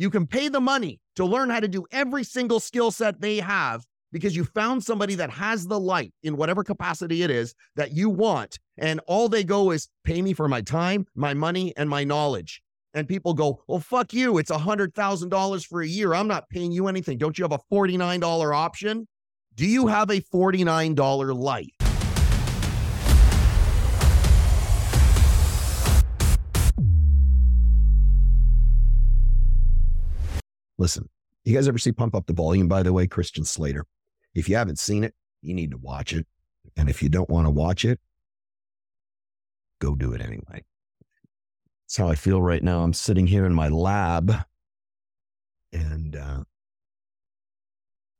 [0.00, 3.36] You can pay the money to learn how to do every single skill set they
[3.36, 7.92] have because you found somebody that has the light in whatever capacity it is that
[7.92, 8.58] you want.
[8.78, 12.62] And all they go is pay me for my time, my money, and my knowledge.
[12.94, 14.38] And people go, well, fuck you.
[14.38, 16.14] It's $100,000 for a year.
[16.14, 17.18] I'm not paying you anything.
[17.18, 19.06] Don't you have a $49 option?
[19.54, 21.79] Do you have a $49 life?
[30.80, 31.10] Listen,
[31.44, 33.84] you guys ever see Pump Up the Volume, by the way, Christian Slater?
[34.34, 36.26] If you haven't seen it, you need to watch it.
[36.74, 38.00] And if you don't want to watch it,
[39.78, 40.64] go do it anyway.
[41.84, 42.82] That's how I feel right now.
[42.82, 44.32] I'm sitting here in my lab
[45.70, 46.42] and uh,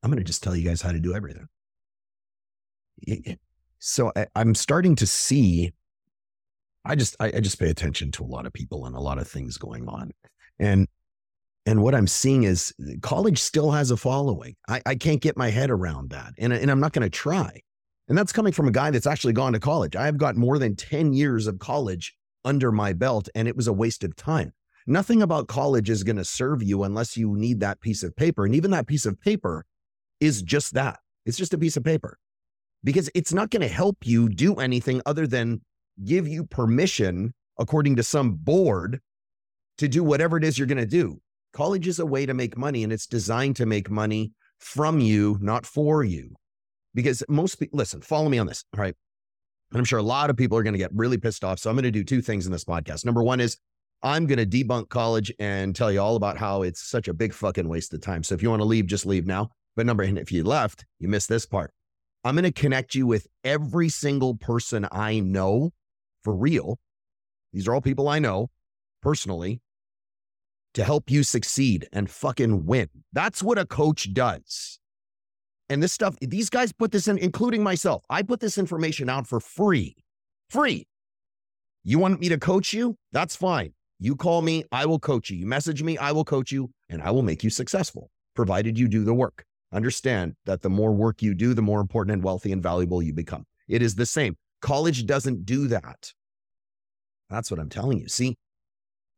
[0.03, 1.49] I'm going to just tell you guys how to do everything.
[3.79, 5.73] So I, am starting to see.
[6.85, 9.17] I just I, I just pay attention to a lot of people and a lot
[9.17, 10.11] of things going on,
[10.59, 10.87] and
[11.67, 14.57] and what I'm seeing is uh, college still has a following.
[14.69, 16.33] I, I can't get my head around that.
[16.39, 17.63] And, and I'm not going to try.
[18.09, 19.95] And that's coming from a guy that's actually gone to college.
[19.95, 23.73] I've got more than 10 years of college under my belt, and it was a
[23.73, 24.53] waste of time.
[24.87, 28.45] Nothing about college is going to serve you unless you need that piece of paper.
[28.45, 29.65] And even that piece of paper
[30.19, 32.19] is just that it's just a piece of paper
[32.83, 35.61] because it's not going to help you do anything other than
[36.05, 39.01] give you permission, according to some board,
[39.79, 41.21] to do whatever it is you're going to do.
[41.53, 45.39] College is a way to make money and it's designed to make money from you,
[45.41, 46.35] not for you.
[46.95, 48.65] Because most people, listen, follow me on this.
[48.75, 48.95] All right.
[49.71, 51.59] And I'm sure a lot of people are going to get really pissed off.
[51.59, 53.05] So I'm going to do two things in this podcast.
[53.05, 53.57] Number one is
[54.03, 57.33] I'm going to debunk college and tell you all about how it's such a big
[57.33, 58.23] fucking waste of time.
[58.23, 59.51] So if you want to leave, just leave now.
[59.77, 61.73] But number, and if you left, you missed this part.
[62.25, 65.71] I'm going to connect you with every single person I know
[66.23, 66.79] for real.
[67.53, 68.51] These are all people I know
[69.03, 69.61] personally
[70.75, 72.89] to help you succeed and fucking win.
[73.13, 74.79] That's what a coach does.
[75.69, 78.05] And this stuff, these guys put this in, including myself.
[78.11, 79.97] I put this information out for free.
[80.49, 80.87] Free.
[81.85, 82.97] You want me to coach you?
[83.13, 83.73] That's fine.
[83.99, 85.37] You call me, I will coach you.
[85.37, 88.89] You message me, I will coach you, and I will make you successful, provided you
[88.89, 89.45] do the work.
[89.73, 93.13] Understand that the more work you do, the more important and wealthy and valuable you
[93.13, 93.45] become.
[93.69, 94.37] It is the same.
[94.61, 96.13] College doesn't do that.
[97.29, 98.09] That's what I'm telling you.
[98.09, 98.37] See,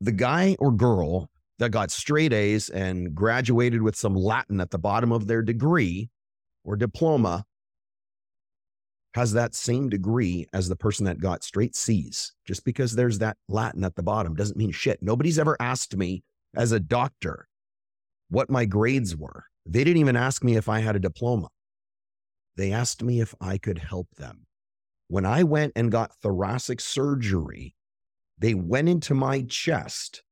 [0.01, 1.31] the guy or girl
[1.63, 6.11] that got straight A's and graduated with some Latin at the bottom of their degree
[6.65, 7.45] or diploma
[9.15, 12.33] has that same degree as the person that got straight C's.
[12.45, 15.01] Just because there's that Latin at the bottom doesn't mean shit.
[15.03, 16.25] Nobody's ever asked me
[16.57, 17.47] as a doctor
[18.29, 19.45] what my grades were.
[19.65, 21.47] They didn't even ask me if I had a diploma.
[22.57, 24.47] They asked me if I could help them.
[25.07, 27.77] When I went and got thoracic surgery,
[28.37, 30.25] they went into my chest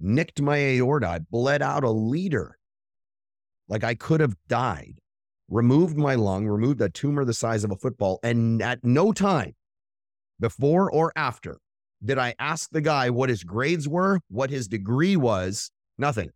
[0.00, 1.08] nicked my aorta.
[1.08, 2.58] I bled out a liter.
[3.68, 4.98] Like I could have died.
[5.48, 8.20] Removed my lung, removed a tumor the size of a football.
[8.22, 9.54] And at no time,
[10.40, 11.58] before or after,
[12.04, 15.70] did I ask the guy what his grades were, what his degree was.
[15.96, 16.30] Nothing.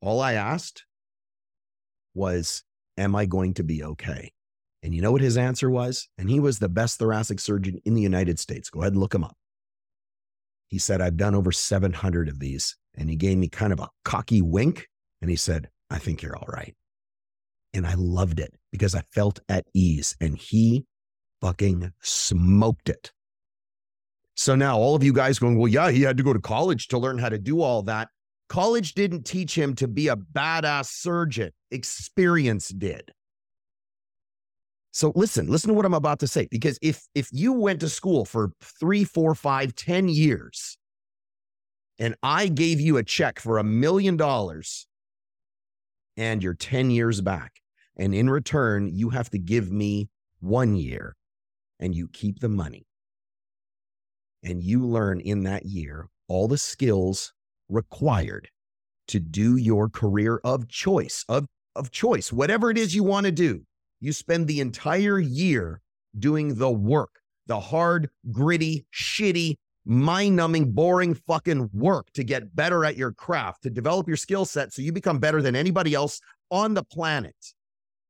[0.00, 0.84] All I asked
[2.14, 2.64] was,
[2.98, 4.32] Am I going to be okay?
[4.82, 6.08] And you know what his answer was?
[6.18, 8.68] And he was the best thoracic surgeon in the United States.
[8.68, 9.36] Go ahead and look him up.
[10.72, 12.78] He said, I've done over 700 of these.
[12.94, 14.88] And he gave me kind of a cocky wink
[15.20, 16.74] and he said, I think you're all right.
[17.74, 20.86] And I loved it because I felt at ease and he
[21.42, 23.12] fucking smoked it.
[24.34, 26.88] So now all of you guys going, well, yeah, he had to go to college
[26.88, 28.08] to learn how to do all that.
[28.48, 33.12] College didn't teach him to be a badass surgeon, experience did.
[34.92, 36.46] So listen, listen to what I'm about to say.
[36.50, 40.76] Because if if you went to school for three, four, five, ten years,
[41.98, 44.86] and I gave you a check for a million dollars
[46.16, 47.52] and you're 10 years back,
[47.96, 50.10] and in return, you have to give me
[50.40, 51.16] one year
[51.80, 52.86] and you keep the money.
[54.42, 57.32] And you learn in that year all the skills
[57.68, 58.48] required
[59.08, 63.32] to do your career of choice, of, of choice, whatever it is you want to
[63.32, 63.64] do
[64.02, 65.80] you spend the entire year
[66.18, 69.54] doing the work, the hard, gritty, shitty,
[69.84, 74.44] mind numbing, boring fucking work to get better at your craft, to develop your skill
[74.44, 76.20] set so you become better than anybody else
[76.50, 77.36] on the planet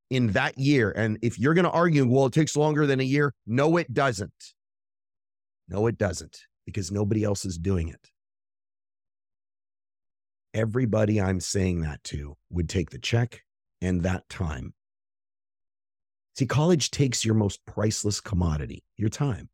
[0.08, 0.92] in that year.
[0.96, 3.92] And if you're going to argue, well, it takes longer than a year, no, it
[3.92, 4.54] doesn't.
[5.68, 8.10] No, it doesn't because nobody else is doing it.
[10.54, 13.42] Everybody I'm saying that to would take the check
[13.82, 14.72] and that time
[16.34, 19.48] See, college takes your most priceless commodity, your time,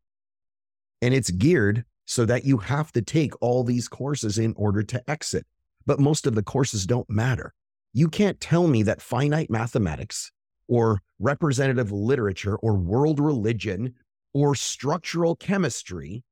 [1.01, 5.09] and it's geared so that you have to take all these courses in order to
[5.09, 5.45] exit.
[5.85, 7.53] but most of the courses don't matter.
[7.93, 10.31] You can't tell me that finite mathematics
[10.67, 13.95] or representative literature or world religion
[14.31, 16.23] or structural chemistry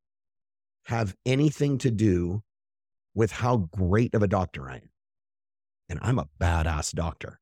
[0.86, 2.44] have anything to do
[3.16, 4.90] with how great of a doctor I am.
[5.90, 7.40] And I'm a badass doctor.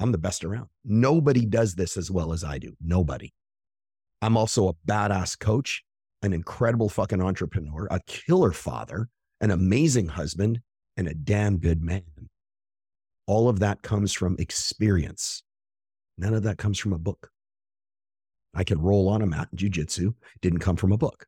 [0.00, 0.68] I'm the best around.
[0.84, 2.74] Nobody does this as well as I do.
[2.82, 3.32] Nobody.
[4.22, 5.84] I'm also a badass coach,
[6.22, 9.08] an incredible fucking entrepreneur, a killer father,
[9.42, 10.60] an amazing husband,
[10.96, 12.02] and a damn good man.
[13.26, 15.42] All of that comes from experience.
[16.18, 17.30] None of that comes from a book.
[18.54, 20.14] I can roll on a mat in jujitsu.
[20.40, 21.26] Didn't come from a book.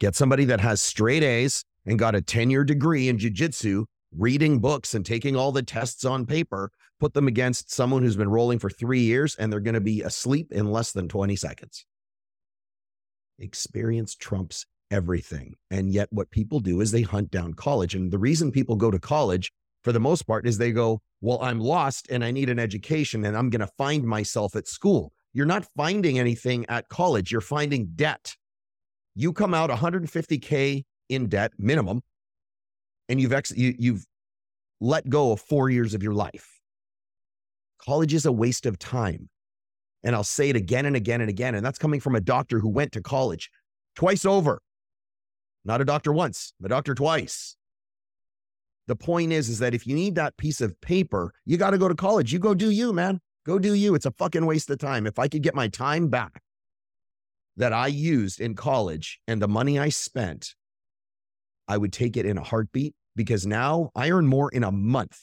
[0.00, 3.84] Get somebody that has straight A's and got a 10 year degree in jujitsu,
[4.16, 8.28] reading books and taking all the tests on paper, put them against someone who's been
[8.28, 11.86] rolling for three years and they're going to be asleep in less than 20 seconds.
[13.38, 15.54] Experience trumps everything.
[15.70, 17.94] And yet, what people do is they hunt down college.
[17.94, 19.52] And the reason people go to college,
[19.82, 23.24] for the most part, is they go, Well, I'm lost and I need an education
[23.24, 25.12] and I'm going to find myself at school.
[25.32, 28.34] You're not finding anything at college, you're finding debt.
[29.14, 32.02] You come out 150K in debt minimum,
[33.10, 34.06] and you've ex- you, you've
[34.80, 36.60] let go of four years of your life.
[37.84, 39.28] College is a waste of time.
[40.02, 41.54] And I'll say it again and again and again.
[41.54, 43.50] And that's coming from a doctor who went to college
[43.94, 44.62] twice over.
[45.64, 47.56] Not a doctor once, a doctor twice.
[48.86, 51.78] The point is, is that if you need that piece of paper, you got to
[51.78, 52.32] go to college.
[52.32, 53.20] You go do you, man.
[53.44, 53.94] Go do you.
[53.94, 55.06] It's a fucking waste of time.
[55.06, 56.40] If I could get my time back
[57.56, 60.54] that I used in college and the money I spent,
[61.68, 65.18] I would take it in a heartbeat because now I earn more in a month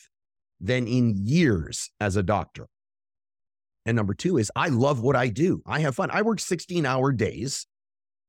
[0.60, 2.68] than in years as a doctor.
[3.86, 5.62] And number two is I love what I do.
[5.66, 6.10] I have fun.
[6.12, 7.66] I work 16 hour days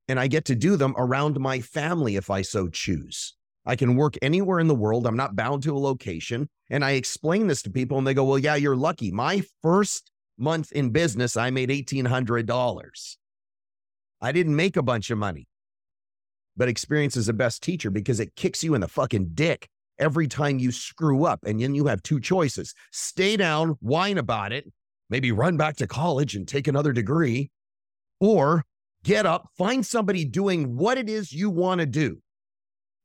[0.07, 3.35] and I get to do them around my family if I so choose.
[3.65, 5.05] I can work anywhere in the world.
[5.05, 6.47] I'm not bound to a location.
[6.69, 9.11] And I explain this to people and they go, Well, yeah, you're lucky.
[9.11, 13.17] My first month in business, I made $1,800.
[14.21, 15.47] I didn't make a bunch of money,
[16.59, 20.27] but experience is the best teacher because it kicks you in the fucking dick every
[20.27, 21.39] time you screw up.
[21.45, 24.71] And then you have two choices stay down, whine about it,
[25.09, 27.49] maybe run back to college and take another degree,
[28.19, 28.65] or
[29.03, 32.21] get up, find somebody doing what it is you want to do.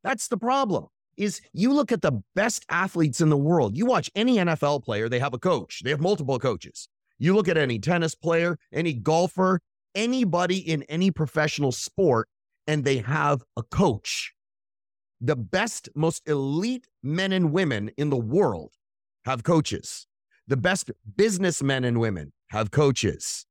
[0.03, 0.89] That's the problem.
[1.17, 3.77] Is you look at the best athletes in the world.
[3.77, 5.83] You watch any NFL player, they have a coach.
[5.85, 6.89] They have multiple coaches.
[7.21, 9.61] You look at any tennis player, any golfer,
[9.95, 12.29] anybody in any professional sport,
[12.67, 14.35] and they have a coach.
[15.21, 18.73] The best, most elite men and women in the world
[19.25, 20.07] have coaches.
[20.47, 23.47] The best businessmen and women have coaches.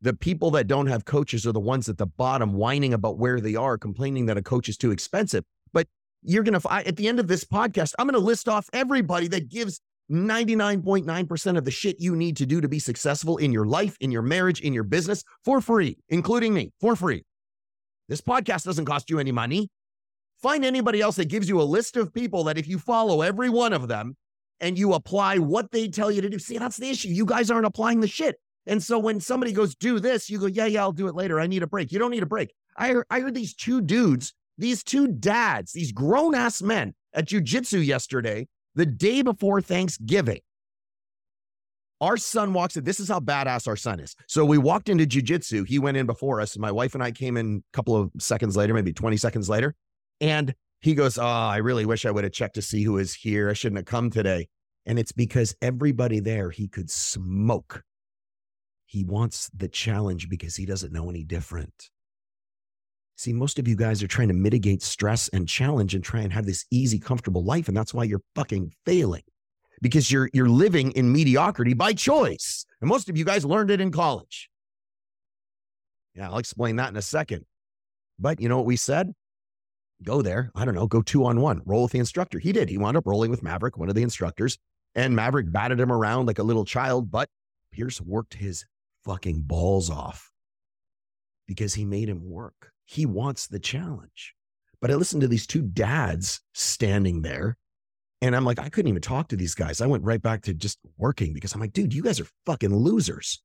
[0.00, 3.40] The people that don't have coaches are the ones at the bottom whining about where
[3.40, 5.44] they are, complaining that a coach is too expensive.
[5.72, 5.88] But
[6.22, 9.26] you're going to, at the end of this podcast, I'm going to list off everybody
[9.28, 13.66] that gives 99.9% of the shit you need to do to be successful in your
[13.66, 17.24] life, in your marriage, in your business for free, including me, for free.
[18.08, 19.68] This podcast doesn't cost you any money.
[20.40, 23.50] Find anybody else that gives you a list of people that if you follow every
[23.50, 24.16] one of them
[24.60, 27.08] and you apply what they tell you to do, see, that's the issue.
[27.08, 28.36] You guys aren't applying the shit.
[28.66, 31.40] And so when somebody goes, do this, you go, yeah, yeah, I'll do it later.
[31.40, 31.92] I need a break.
[31.92, 32.54] You don't need a break.
[32.76, 37.26] I heard, I heard these two dudes, these two dads, these grown ass men at
[37.26, 40.40] jujitsu yesterday, the day before Thanksgiving.
[42.00, 42.84] Our son walks in.
[42.84, 44.14] This is how badass our son is.
[44.28, 45.66] So we walked into jujitsu.
[45.66, 46.56] He went in before us.
[46.56, 49.74] My wife and I came in a couple of seconds later, maybe 20 seconds later.
[50.20, 53.14] And he goes, Oh, I really wish I would have checked to see who is
[53.14, 53.50] here.
[53.50, 54.48] I shouldn't have come today.
[54.86, 57.82] And it's because everybody there he could smoke.
[58.86, 61.90] He wants the challenge because he doesn't know any different.
[63.16, 66.32] See, most of you guys are trying to mitigate stress and challenge and try and
[66.32, 67.66] have this easy, comfortable life.
[67.66, 69.24] And that's why you're fucking failing
[69.80, 72.64] because you're, you're living in mediocrity by choice.
[72.80, 74.50] And most of you guys learned it in college.
[76.14, 77.44] Yeah, I'll explain that in a second.
[78.18, 79.12] But you know what we said?
[80.02, 80.50] Go there.
[80.54, 82.38] I don't know, go two on one, roll with the instructor.
[82.38, 82.68] He did.
[82.68, 84.58] He wound up rolling with Maverick, one of the instructors,
[84.94, 87.28] and Maverick batted him around like a little child, but
[87.72, 88.64] Pierce worked his
[89.04, 90.30] fucking balls off
[91.46, 92.72] because he made him work.
[92.84, 94.34] He wants the challenge.
[94.80, 97.56] But I listened to these two dads standing there
[98.20, 99.80] and I'm like, I couldn't even talk to these guys.
[99.80, 102.74] I went right back to just working because I'm like, dude, you guys are fucking
[102.74, 103.40] losers.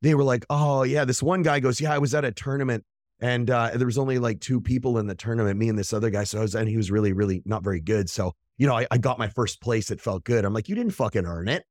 [0.00, 1.04] They were like, oh, yeah.
[1.04, 2.84] This one guy goes, yeah, I was at a tournament
[3.20, 6.10] and uh, there was only like two people in the tournament, me and this other
[6.10, 6.24] guy.
[6.24, 8.10] So I was, and he was really, really not very good.
[8.10, 9.92] So, you know, I, I got my first place.
[9.92, 10.44] It felt good.
[10.44, 11.64] I'm like, you didn't fucking earn it.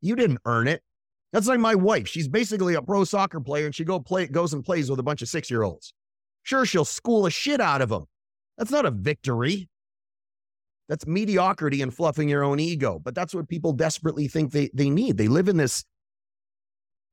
[0.00, 0.82] You didn't earn it.
[1.32, 2.06] That's like my wife.
[2.06, 5.02] She's basically a pro soccer player and she go play goes and plays with a
[5.02, 5.92] bunch of six year olds.
[6.44, 8.06] Sure, she'll school a shit out of them.
[8.58, 9.68] That's not a victory.
[10.88, 13.00] That's mediocrity and fluffing your own ego.
[13.02, 15.16] But that's what people desperately think they, they need.
[15.16, 15.84] They live in this,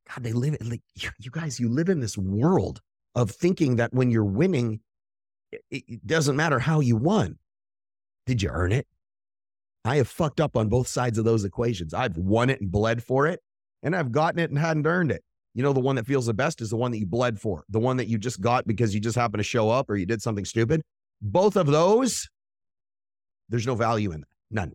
[0.09, 2.81] God, they live in, like you guys, you live in this world
[3.15, 4.79] of thinking that when you're winning,
[5.51, 7.37] it, it doesn't matter how you won.
[8.25, 8.87] Did you earn it?
[9.85, 11.93] I have fucked up on both sides of those equations.
[11.93, 13.41] I've won it and bled for it,
[13.81, 15.23] and I've gotten it and hadn't earned it.
[15.53, 17.63] You know, the one that feels the best is the one that you bled for,
[17.69, 20.05] the one that you just got because you just happened to show up or you
[20.05, 20.81] did something stupid.
[21.23, 22.29] Both of those,
[23.47, 24.73] there's no value in that, none.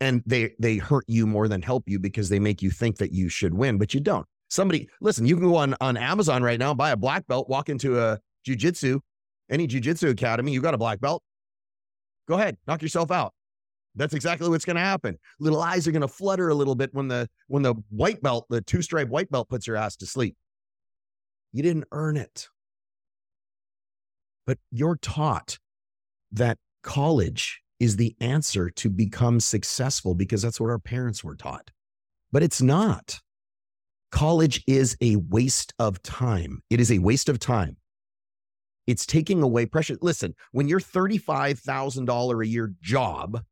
[0.00, 3.12] And they they hurt you more than help you because they make you think that
[3.12, 4.26] you should win, but you don't.
[4.48, 7.68] Somebody, listen, you can go on on Amazon right now, buy a black belt, walk
[7.68, 9.00] into a jujitsu,
[9.48, 11.22] any jujitsu academy, you got a black belt.
[12.28, 13.32] Go ahead, knock yourself out.
[13.94, 15.18] That's exactly what's going to happen.
[15.40, 18.46] Little eyes are going to flutter a little bit when the when the white belt,
[18.50, 20.36] the two stripe white belt, puts your ass to sleep.
[21.52, 22.48] You didn't earn it,
[24.46, 25.58] but you're taught
[26.32, 31.70] that college is the answer to become successful because that's what our parents were taught.
[32.32, 33.18] But it's not.
[34.10, 36.62] College is a waste of time.
[36.70, 37.76] It is a waste of time.
[38.86, 39.96] It's taking away pressure.
[40.00, 43.42] Listen, when your $35,000 a year job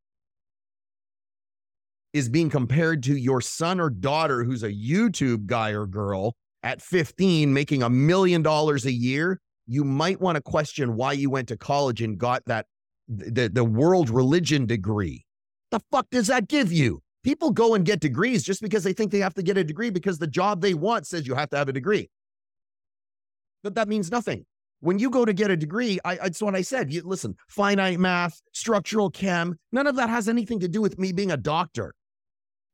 [2.12, 6.80] is being compared to your son or daughter who's a YouTube guy or girl at
[6.80, 11.48] 15 making a million dollars a year, you might want to question why you went
[11.48, 12.66] to college and got that
[13.08, 15.24] the, the world religion degree.
[15.70, 17.02] The fuck does that give you?
[17.22, 19.90] People go and get degrees just because they think they have to get a degree
[19.90, 22.10] because the job they want says you have to have a degree.
[23.62, 24.44] But that means nothing.
[24.80, 26.92] When you go to get a degree, I, it's what I said.
[26.92, 31.12] You, listen, finite math, structural chem, none of that has anything to do with me
[31.12, 31.94] being a doctor.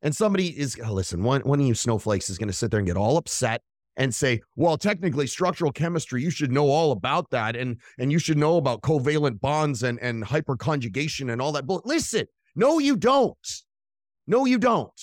[0.02, 2.78] And somebody is, oh, listen, one, one of you snowflakes is going to sit there
[2.78, 3.62] and get all upset
[3.96, 7.56] and say, well, technically structural chemistry, you should know all about that.
[7.56, 11.66] And, and you should know about covalent bonds and, and hyperconjugation and all that.
[11.66, 13.62] But listen, no, you don't.
[14.26, 15.00] No, you don't.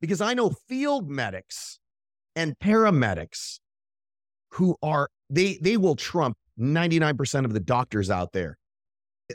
[0.00, 1.78] Because I know field medics
[2.34, 3.60] and paramedics
[4.52, 8.58] who are, they, they will trump 99% of the doctors out there.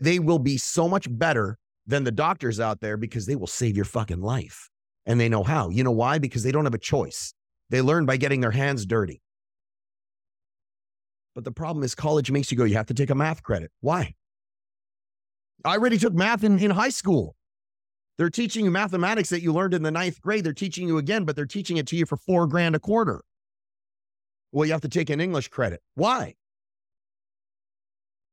[0.02, 3.76] They will be so much better than the doctors out there because they will save
[3.76, 4.70] your fucking life.
[5.06, 5.70] And they know how.
[5.70, 6.20] You know why?
[6.20, 7.34] Because they don't have a choice.
[7.72, 9.22] They learn by getting their hands dirty.
[11.34, 13.72] But the problem is, college makes you go, you have to take a math credit.
[13.80, 14.14] Why?
[15.64, 17.38] I already took math in, in high school.
[18.18, 20.44] They're teaching you mathematics that you learned in the ninth grade.
[20.44, 23.22] They're teaching you again, but they're teaching it to you for four grand a quarter.
[24.52, 25.82] Well, you have to take an English credit.
[25.96, 26.36] Why?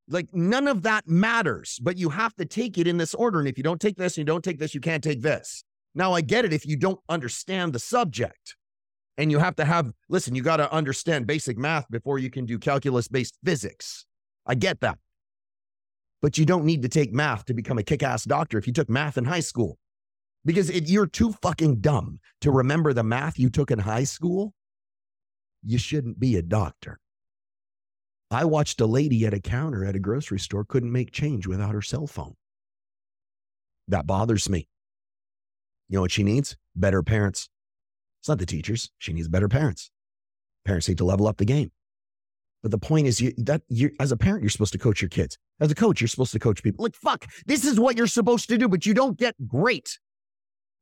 [0.09, 3.39] Like none of that matters, but you have to take it in this order.
[3.39, 5.63] And if you don't take this and you don't take this, you can't take this.
[5.95, 8.57] Now, I get it if you don't understand the subject
[9.19, 12.47] and you have to have, listen, you got to understand basic math before you can
[12.47, 14.07] do calculus based physics.
[14.47, 14.97] I get that.
[16.23, 18.73] But you don't need to take math to become a kick ass doctor if you
[18.73, 19.77] took math in high school.
[20.45, 24.55] Because if you're too fucking dumb to remember the math you took in high school,
[25.65, 27.01] you shouldn't be a doctor.
[28.31, 31.75] I watched a lady at a counter at a grocery store couldn't make change without
[31.75, 32.35] her cell phone.
[33.89, 34.69] That bothers me.
[35.89, 36.57] You know what she needs?
[36.77, 37.49] Better parents.
[38.21, 38.91] It's not the teachers.
[38.99, 39.91] She needs better parents.
[40.65, 41.71] Parents need to level up the game.
[42.63, 45.09] But the point is, you that you as a parent, you're supposed to coach your
[45.09, 45.39] kids.
[45.61, 46.83] As a coach, you're supposed to coach people.
[46.83, 49.99] Like fuck, this is what you're supposed to do, but you don't get great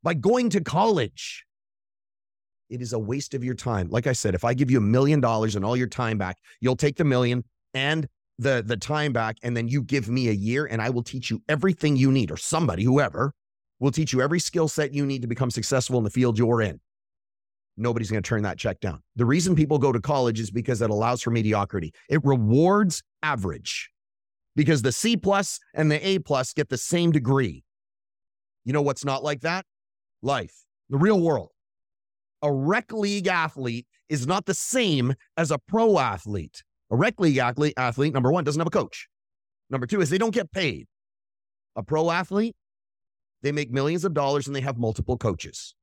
[0.02, 1.44] by going to college.
[2.70, 3.88] It is a waste of your time.
[3.90, 6.38] Like I said, if I give you a million dollars and all your time back,
[6.60, 10.32] you'll take the million and the the time back and then you give me a
[10.32, 13.32] year and I will teach you everything you need or somebody whoever
[13.78, 16.62] will teach you every skill set you need to become successful in the field you're
[16.62, 16.80] in.
[17.76, 19.02] Nobody's going to turn that check down.
[19.16, 21.92] The reason people go to college is because it allows for mediocrity.
[22.08, 23.90] It rewards average
[24.54, 27.64] because the C plus and the A plus get the same degree.
[28.64, 29.66] You know what's not like that?
[30.22, 31.50] Life, the real world
[32.42, 36.62] a rec league athlete is not the same as a pro athlete.
[36.90, 39.08] A rec league athlete, athlete, number one, doesn't have a coach.
[39.70, 40.86] Number two is they don't get paid.
[41.74, 42.54] A pro athlete,
[43.42, 45.74] they make millions of dollars and they have multiple coaches.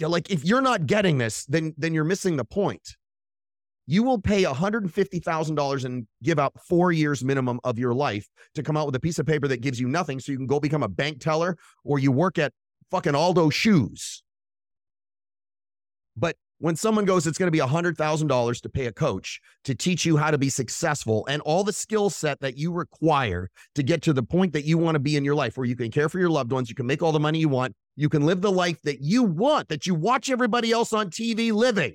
[0.00, 2.96] Like if you're not getting this, then then you're missing the point.
[3.86, 8.76] You will pay $150,000 and give out four years minimum of your life to come
[8.76, 10.84] out with a piece of paper that gives you nothing so you can go become
[10.84, 12.52] a bank teller or you work at
[12.92, 14.22] fucking Aldo Shoes.
[16.16, 20.06] But when someone goes, it's going to be $100,000 to pay a coach to teach
[20.06, 24.00] you how to be successful and all the skill set that you require to get
[24.02, 26.08] to the point that you want to be in your life, where you can care
[26.08, 28.42] for your loved ones, you can make all the money you want, you can live
[28.42, 31.94] the life that you want, that you watch everybody else on TV living.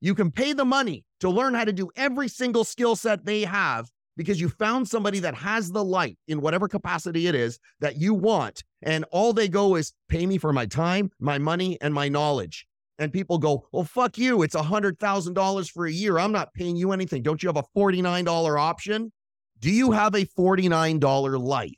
[0.00, 3.42] You can pay the money to learn how to do every single skill set they
[3.42, 7.96] have because you found somebody that has the light in whatever capacity it is that
[7.96, 8.64] you want.
[8.80, 12.66] And all they go is pay me for my time, my money, and my knowledge.
[12.98, 14.42] And people go, well, fuck you.
[14.42, 16.18] It's a $100,000 for a year.
[16.18, 17.22] I'm not paying you anything.
[17.22, 19.12] Don't you have a $49 option?
[19.58, 21.72] Do you have a $49 life?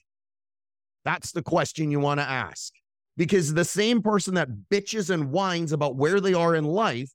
[1.04, 2.72] That's the question you want to ask.
[3.16, 7.10] Because the same person that bitches and whines about where they are in life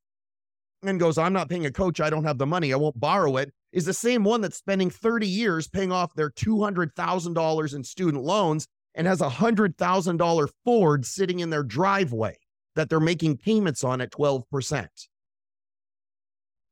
[0.83, 1.99] and goes, I'm not paying a coach.
[1.99, 2.71] I don't have the money.
[2.71, 6.31] I won't borrow it is the same one that's spending 30 years paying off their
[6.31, 12.37] $200,000 in student loans and has a $100,000 Ford sitting in their driveway
[12.75, 14.87] that they're making payments on at 12%.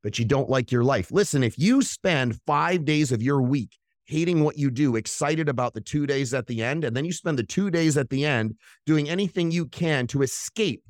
[0.04, 1.12] But you don't like your life.
[1.12, 5.74] Listen, if you spend five days of your week hating what you do, excited about
[5.74, 8.26] the two days at the end, and then you spend the two days at the
[8.26, 10.84] end doing anything you can to escape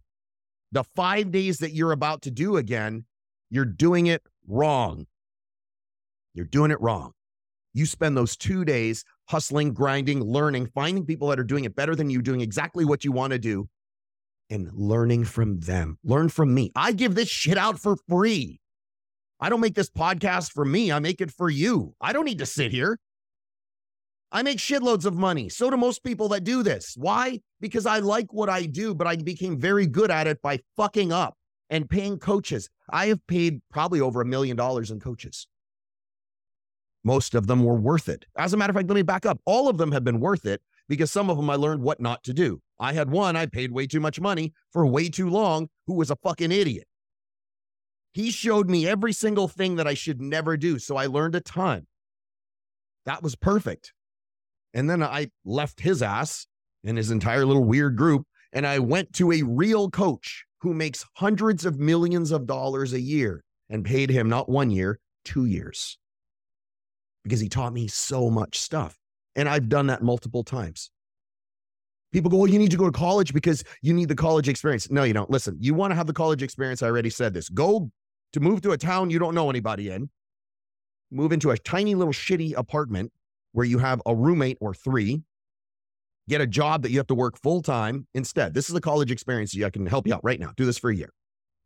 [0.71, 3.05] the five days that you're about to do again,
[3.49, 5.05] you're doing it wrong.
[6.33, 7.13] You're doing it wrong.
[7.73, 11.95] You spend those two days hustling, grinding, learning, finding people that are doing it better
[11.95, 13.67] than you, doing exactly what you want to do,
[14.49, 15.97] and learning from them.
[16.03, 16.71] Learn from me.
[16.75, 18.59] I give this shit out for free.
[19.39, 20.91] I don't make this podcast for me.
[20.91, 21.93] I make it for you.
[22.01, 22.99] I don't need to sit here.
[24.31, 25.47] I make shitloads of money.
[25.47, 26.95] So do most people that do this.
[26.97, 27.39] Why?
[27.61, 31.11] Because I like what I do, but I became very good at it by fucking
[31.11, 31.35] up
[31.69, 32.69] and paying coaches.
[32.89, 35.47] I have paid probably over a million dollars in coaches.
[37.03, 38.25] Most of them were worth it.
[38.37, 39.39] As a matter of fact, let me back up.
[39.45, 42.23] All of them have been worth it because some of them I learned what not
[42.23, 42.59] to do.
[42.79, 46.11] I had one I paid way too much money for way too long who was
[46.11, 46.87] a fucking idiot.
[48.13, 50.79] He showed me every single thing that I should never do.
[50.79, 51.85] So I learned a ton.
[53.05, 53.93] That was perfect.
[54.73, 56.47] And then I left his ass
[56.83, 58.25] and his entire little weird group.
[58.53, 63.01] And I went to a real coach who makes hundreds of millions of dollars a
[63.01, 65.97] year and paid him not one year, two years
[67.27, 68.97] because he taught me so much stuff.
[69.35, 70.89] And I've done that multiple times.
[72.17, 74.89] People go, well, you need to go to college because you need the college experience.
[74.89, 75.29] No, you don't.
[75.29, 76.81] Listen, you want to have the college experience.
[76.81, 77.47] I already said this.
[77.47, 77.91] Go
[78.33, 80.09] to move to a town you don't know anybody in,
[81.11, 83.11] move into a tiny little shitty apartment
[83.51, 85.21] where you have a roommate or three,
[86.27, 88.55] get a job that you have to work full time instead.
[88.55, 89.55] This is a college experience.
[89.63, 90.53] I can help you out right now.
[90.57, 91.13] Do this for a year.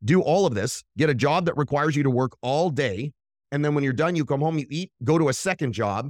[0.04, 3.14] Do all of this, get a job that requires you to work all day
[3.52, 6.10] and then when you're done, you come home, you eat, go to a second job,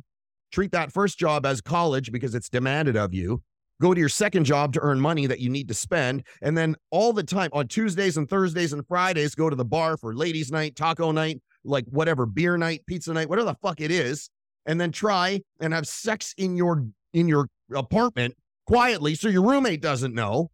[0.52, 3.42] treat that first job as college because it's demanded of you.
[3.82, 6.24] Go to your second job to earn money that you need to spend.
[6.44, 9.98] And then all the time on Tuesdays and Thursdays and Fridays, go to the bar
[9.98, 13.90] for ladies' night, taco night, like whatever, beer night, pizza night, whatever the fuck it
[13.90, 14.30] is.
[14.68, 18.36] And then try and have sex in your in your apartment
[18.68, 20.52] quietly so your roommate doesn't know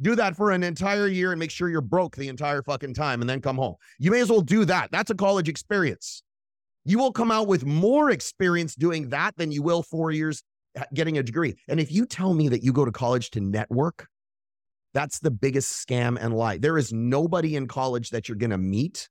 [0.00, 3.20] do that for an entire year and make sure you're broke the entire fucking time
[3.20, 3.74] and then come home.
[3.98, 4.92] You may as well do that.
[4.92, 6.22] That's a college experience.
[6.84, 10.42] You will come out with more experience doing that than you will four years
[10.94, 11.56] getting a degree.
[11.68, 14.06] And if you tell me that you go to college to network,
[14.94, 16.58] that's the biggest scam and lie.
[16.58, 19.08] There is nobody in college that you're going to meet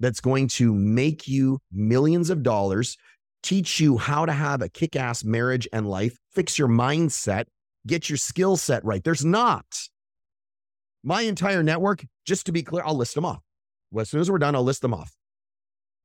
[0.00, 2.96] that's going to make you millions of dollars,
[3.42, 7.44] teach you how to have a kick ass marriage and life, fix your mindset,
[7.86, 9.02] get your skill set right.
[9.04, 9.64] There's not.
[11.02, 13.40] My entire network, just to be clear, I'll list them off.
[13.98, 15.12] As soon as we're done, I'll list them off,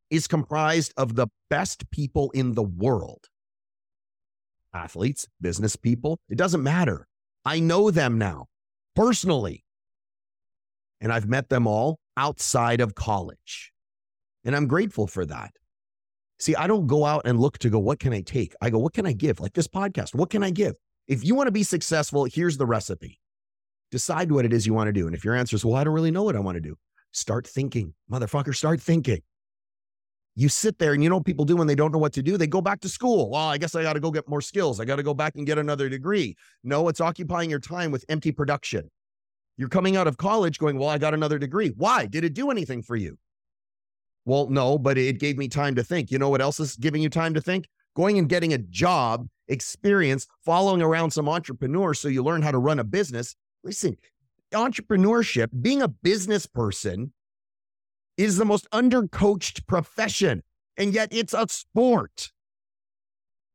[0.09, 3.25] is comprised of the best people in the world
[4.73, 6.19] athletes, business people.
[6.29, 7.07] It doesn't matter.
[7.45, 8.47] I know them now
[8.95, 9.63] personally.
[11.01, 13.71] And I've met them all outside of college.
[14.43, 15.51] And I'm grateful for that.
[16.39, 18.53] See, I don't go out and look to go, what can I take?
[18.61, 19.39] I go, what can I give?
[19.39, 20.73] Like this podcast, what can I give?
[21.07, 23.19] If you want to be successful, here's the recipe.
[23.91, 25.07] Decide what it is you want to do.
[25.07, 26.75] And if your answer is, well, I don't really know what I want to do,
[27.11, 27.93] start thinking.
[28.11, 29.21] Motherfucker, start thinking.
[30.39, 32.23] You sit there and you know what people do when they don't know what to
[32.23, 32.37] do?
[32.37, 33.31] They go back to school.
[33.31, 34.79] Well, I guess I got to go get more skills.
[34.79, 36.37] I got to go back and get another degree.
[36.63, 38.89] No, it's occupying your time with empty production.
[39.57, 41.73] You're coming out of college going, well, I got another degree.
[41.75, 42.05] Why?
[42.05, 43.17] Did it do anything for you?
[44.23, 46.09] Well, no, but it gave me time to think.
[46.09, 47.67] You know what else is giving you time to think?
[47.97, 52.59] Going and getting a job, experience, following around some entrepreneurs so you learn how to
[52.59, 53.97] run a business listen,
[54.53, 57.11] entrepreneurship, being a business person
[58.19, 60.43] is the most undercoached profession,
[60.75, 62.33] and yet it's a sport.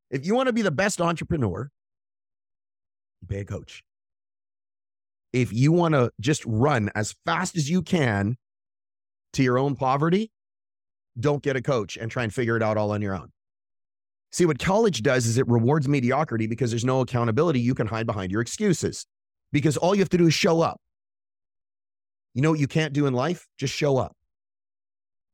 [0.09, 1.69] If you want to be the best entrepreneur,
[3.21, 3.83] you pay a coach.
[5.31, 8.37] If you want to just run as fast as you can
[9.33, 10.31] to your own poverty,
[11.19, 13.31] don't get a coach and try and figure it out all on your own.
[14.31, 17.59] See, what college does is it rewards mediocrity because there's no accountability.
[17.59, 19.05] You can hide behind your excuses
[19.51, 20.81] because all you have to do is show up.
[22.33, 23.47] You know what you can't do in life?
[23.59, 24.15] Just show up.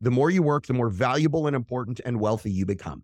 [0.01, 3.03] The more you work, the more valuable and important and wealthy you become.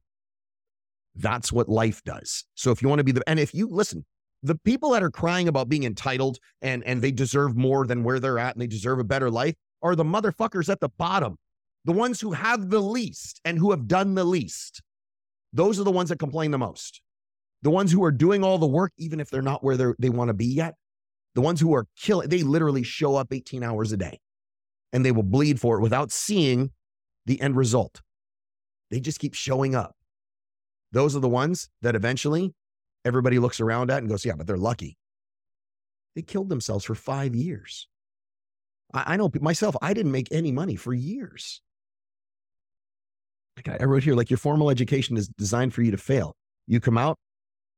[1.15, 2.45] That's what life does.
[2.55, 4.05] So if you want to be the, and if you listen,
[4.43, 8.19] the people that are crying about being entitled and and they deserve more than where
[8.19, 11.37] they're at and they deserve a better life are the motherfuckers at the bottom,
[11.85, 14.81] the ones who have the least and who have done the least.
[15.53, 17.01] Those are the ones that complain the most.
[17.63, 20.09] The ones who are doing all the work, even if they're not where they they
[20.09, 20.75] want to be yet.
[21.35, 24.19] The ones who are killing, they literally show up 18 hours a day
[24.91, 26.71] and they will bleed for it without seeing
[27.27, 28.01] the end result.
[28.89, 29.95] They just keep showing up.
[30.91, 32.53] Those are the ones that eventually
[33.05, 34.97] everybody looks around at and goes, yeah, but they're lucky.
[36.15, 37.87] They killed themselves for five years.
[38.93, 41.61] I, I know myself, I didn't make any money for years.
[43.57, 46.35] Like I wrote here, like your formal education is designed for you to fail.
[46.67, 47.17] You come out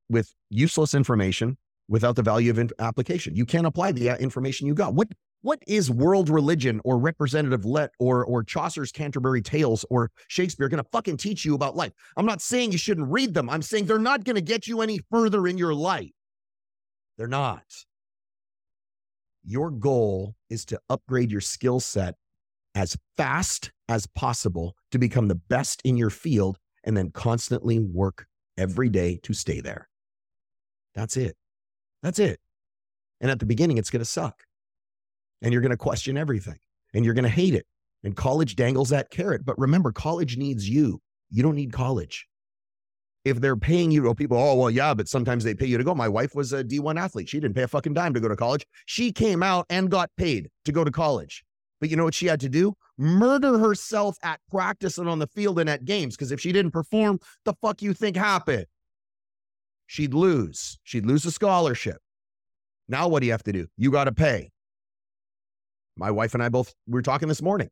[0.09, 1.57] with useless information
[1.87, 3.35] without the value of application.
[3.35, 4.93] You can't apply the uh, information you got.
[4.93, 5.07] What
[5.41, 10.83] what is world religion or representative let or or Chaucer's Canterbury Tales or Shakespeare going
[10.83, 11.93] to fucking teach you about life?
[12.17, 13.49] I'm not saying you shouldn't read them.
[13.49, 16.11] I'm saying they're not going to get you any further in your life.
[17.17, 17.63] They're not.
[19.45, 22.15] Your goal is to upgrade your skill set
[22.75, 28.27] as fast as possible to become the best in your field and then constantly work
[28.57, 29.87] every day to stay there.
[30.95, 31.35] That's it.
[32.03, 32.39] That's it.
[33.21, 34.43] And at the beginning, it's going to suck
[35.41, 36.57] and you're going to question everything
[36.93, 37.65] and you're going to hate it.
[38.03, 39.45] And college dangles that carrot.
[39.45, 41.01] But remember, college needs you.
[41.29, 42.25] You don't need college.
[43.25, 45.93] If they're paying you, people, oh, well, yeah, but sometimes they pay you to go.
[45.93, 47.27] My wife was a D1 athlete.
[47.27, 48.65] She didn't pay a fucking dime to go to college.
[48.85, 51.43] She came out and got paid to go to college.
[51.81, 52.73] But you know what she had to do?
[52.97, 56.15] Murder herself at practice and on the field and at games.
[56.15, 58.65] Because if she didn't perform, the fuck you think happened?
[59.87, 60.79] She'd lose.
[60.83, 61.97] She'd lose a scholarship.
[62.87, 63.67] Now what do you have to do?
[63.77, 64.49] You got to pay.
[65.99, 67.69] My wife and I both we were talking this morning.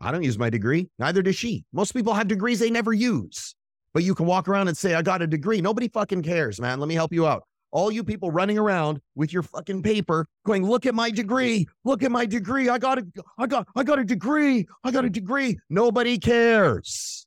[0.00, 0.88] I don't use my degree.
[0.98, 1.64] Neither does she.
[1.72, 3.54] Most people have degrees they never use.
[3.92, 5.60] But you can walk around and say, I got a degree.
[5.60, 6.78] Nobody fucking cares, man.
[6.80, 7.42] Let me help you out.
[7.70, 11.66] All you people running around with your fucking paper going, look at my degree.
[11.84, 12.70] Look at my degree.
[12.70, 14.66] I got a I got I got a degree.
[14.84, 15.58] I got a degree.
[15.68, 17.26] Nobody cares.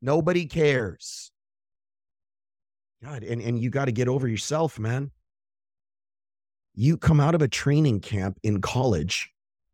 [0.00, 1.30] Nobody cares.
[3.04, 5.10] God, and, and you got to get over yourself, man.
[6.74, 9.32] You come out of a training camp in college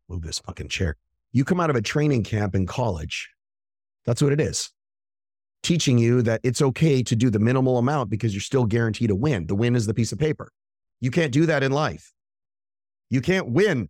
[0.09, 0.95] move this fucking chair.
[1.31, 3.29] You come out of a training camp in college.
[4.05, 4.71] That's what it is.
[5.61, 9.15] Teaching you that it's okay to do the minimal amount because you're still guaranteed a
[9.15, 9.45] win.
[9.45, 10.51] The win is the piece of paper.
[11.01, 12.11] You can't do that in life.
[13.09, 13.89] You can't win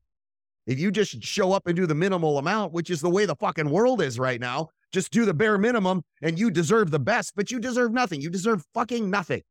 [0.66, 3.36] if you just show up and do the minimal amount, which is the way the
[3.36, 4.70] fucking world is right now.
[4.92, 8.22] Just do the bare minimum and you deserve the best, but you deserve nothing.
[8.22, 9.42] You deserve fucking nothing.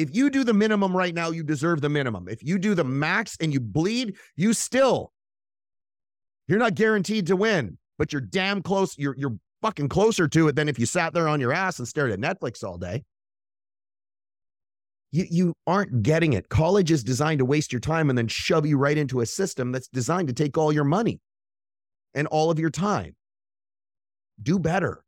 [0.00, 2.26] If you do the minimum right now, you deserve the minimum.
[2.26, 5.12] If you do the max and you bleed, you still,
[6.48, 8.96] you're not guaranteed to win, but you're damn close.
[8.96, 11.86] You're, you're fucking closer to it than if you sat there on your ass and
[11.86, 13.04] stared at Netflix all day.
[15.12, 16.48] You, you aren't getting it.
[16.48, 19.70] College is designed to waste your time and then shove you right into a system
[19.70, 21.20] that's designed to take all your money
[22.14, 23.14] and all of your time.
[24.42, 25.04] Do better.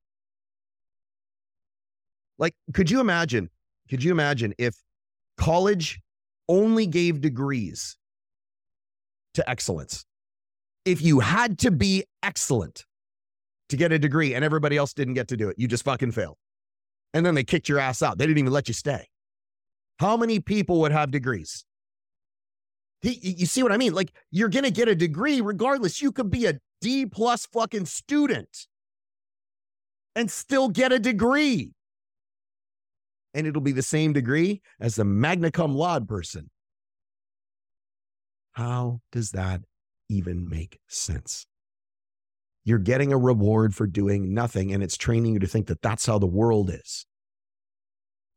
[2.36, 3.48] Like, could you imagine
[3.92, 4.74] could you imagine if
[5.36, 6.00] college
[6.48, 7.98] only gave degrees
[9.34, 10.06] to excellence?
[10.86, 12.86] If you had to be excellent
[13.68, 16.12] to get a degree and everybody else didn't get to do it, you just fucking
[16.12, 16.38] failed.
[17.12, 18.16] And then they kicked your ass out.
[18.16, 19.08] They didn't even let you stay.
[20.00, 21.66] How many people would have degrees?
[23.02, 23.92] you see what I mean?
[23.92, 26.00] Like you're going to get a degree regardless.
[26.00, 28.68] You could be a D plus fucking student
[30.16, 31.72] and still get a degree
[33.34, 36.50] and it'll be the same degree as the magna cum laude person.
[38.52, 39.62] How does that
[40.08, 41.46] even make sense?
[42.64, 46.06] You're getting a reward for doing nothing, and it's training you to think that that's
[46.06, 47.06] how the world is.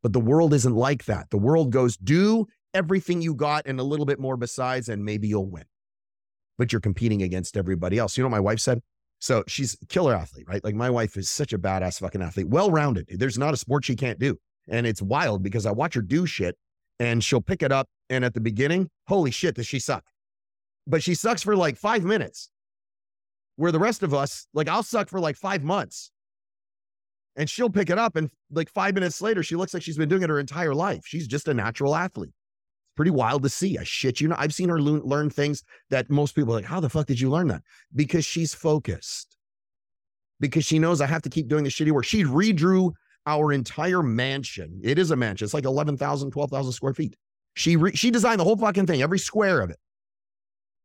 [0.02, 1.30] But the world isn't like that.
[1.30, 5.28] The world goes, do everything you got and a little bit more besides, and maybe
[5.28, 5.64] you'll win.
[6.58, 8.16] But you're competing against everybody else.
[8.16, 8.82] You know what my wife said?
[9.18, 10.62] So she's killer athlete, right?
[10.64, 13.08] Like my wife is such a badass fucking athlete, well rounded.
[13.10, 14.38] There's not a sport she can't do.
[14.68, 16.56] And it's wild because I watch her do shit
[16.98, 17.88] and she'll pick it up.
[18.08, 20.04] And at the beginning, holy shit, does she suck?
[20.86, 22.50] But she sucks for like five minutes.
[23.56, 26.10] Where the rest of us, like I'll suck for like five months.
[27.36, 28.16] And she'll pick it up.
[28.16, 31.02] And like five minutes later, she looks like she's been doing it her entire life.
[31.04, 32.30] She's just a natural athlete.
[32.30, 33.78] It's pretty wild to see.
[33.78, 34.36] I shit you know.
[34.38, 37.30] I've seen her learn things that most people are like, how the fuck did you
[37.30, 37.62] learn that?
[37.94, 39.36] Because she's focused.
[40.38, 42.04] Because she knows I have to keep doing the shitty work.
[42.04, 42.92] She redrew
[43.26, 44.80] our entire mansion.
[44.82, 45.44] It is a mansion.
[45.44, 47.16] It's like 11,000, 12,000 square feet.
[47.54, 49.78] She re- she designed the whole fucking thing, every square of it.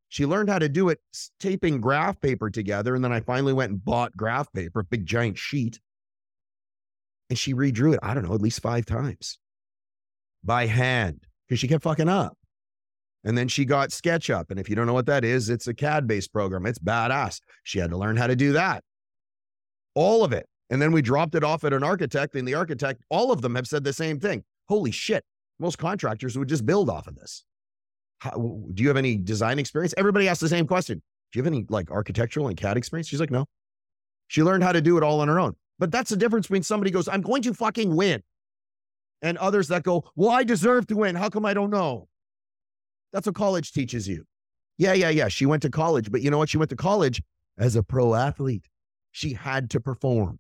[0.09, 0.99] She learned how to do it
[1.39, 2.95] taping graph paper together.
[2.95, 5.79] And then I finally went and bought graph paper, big giant sheet.
[7.29, 9.39] And she redrew it, I don't know, at least five times
[10.43, 12.37] by hand because she kept fucking up.
[13.23, 14.49] And then she got SketchUp.
[14.49, 16.65] And if you don't know what that is, it's a CAD based program.
[16.65, 17.39] It's badass.
[17.63, 18.83] She had to learn how to do that.
[19.93, 20.47] All of it.
[20.71, 23.53] And then we dropped it off at an architect, and the architect, all of them
[23.55, 24.43] have said the same thing.
[24.67, 25.23] Holy shit.
[25.59, 27.43] Most contractors would just build off of this.
[28.19, 28.31] How,
[28.73, 29.93] do you have any design experience?
[29.97, 31.01] Everybody asks the same question.
[31.31, 33.07] Do you have any like architectural and CAD experience?
[33.07, 33.45] She's like, no.
[34.27, 35.55] She learned how to do it all on her own.
[35.77, 38.23] But that's the difference between somebody goes, I'm going to fucking win,
[39.21, 41.15] and others that go, well, I deserve to win.
[41.15, 42.07] How come I don't know?
[43.11, 44.25] That's what college teaches you.
[44.77, 45.27] Yeah, yeah, yeah.
[45.27, 46.49] She went to college, but you know what?
[46.49, 47.21] She went to college
[47.57, 48.69] as a pro athlete.
[49.11, 50.39] She had to perform.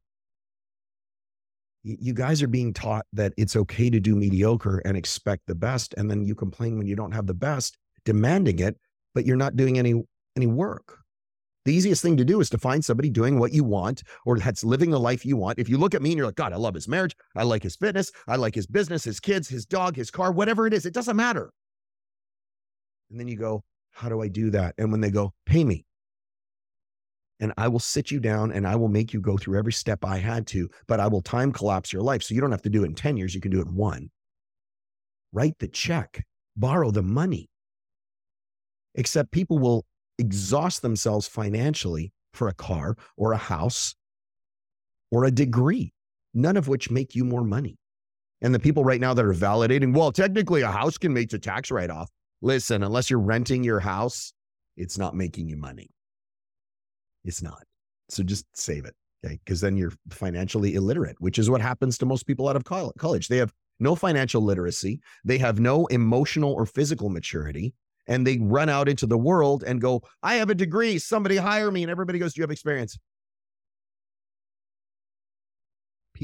[1.83, 5.95] You guys are being taught that it's okay to do mediocre and expect the best.
[5.97, 8.77] And then you complain when you don't have the best, demanding it,
[9.15, 9.95] but you're not doing any,
[10.35, 10.99] any work.
[11.65, 14.63] The easiest thing to do is to find somebody doing what you want or that's
[14.63, 15.59] living the life you want.
[15.59, 17.15] If you look at me and you're like, God, I love his marriage.
[17.35, 18.11] I like his fitness.
[18.27, 21.15] I like his business, his kids, his dog, his car, whatever it is, it doesn't
[21.15, 21.51] matter.
[23.11, 24.73] And then you go, How do I do that?
[24.77, 25.85] And when they go, Pay me.
[27.41, 30.05] And I will sit you down and I will make you go through every step
[30.05, 32.21] I had to, but I will time collapse your life.
[32.23, 33.33] So you don't have to do it in 10 years.
[33.33, 34.11] You can do it in one.
[35.33, 36.23] Write the check,
[36.55, 37.49] borrow the money.
[38.95, 39.85] Except people will
[40.19, 43.95] exhaust themselves financially for a car or a house
[45.11, 45.93] or a degree,
[46.33, 47.77] none of which make you more money.
[48.41, 51.39] And the people right now that are validating, well, technically a house can make a
[51.39, 52.09] tax write off.
[52.41, 54.33] Listen, unless you're renting your house,
[54.77, 55.89] it's not making you money.
[57.23, 57.63] It's not.
[58.09, 58.95] So just save it.
[59.23, 59.39] Okay.
[59.43, 63.27] Because then you're financially illiterate, which is what happens to most people out of college.
[63.27, 67.73] They have no financial literacy, they have no emotional or physical maturity,
[68.07, 71.71] and they run out into the world and go, I have a degree, somebody hire
[71.71, 71.83] me.
[71.83, 72.97] And everybody goes, Do you have experience?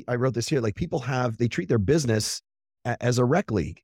[0.08, 2.42] I wrote this here like people have, they treat their business
[2.86, 3.82] as a rec league.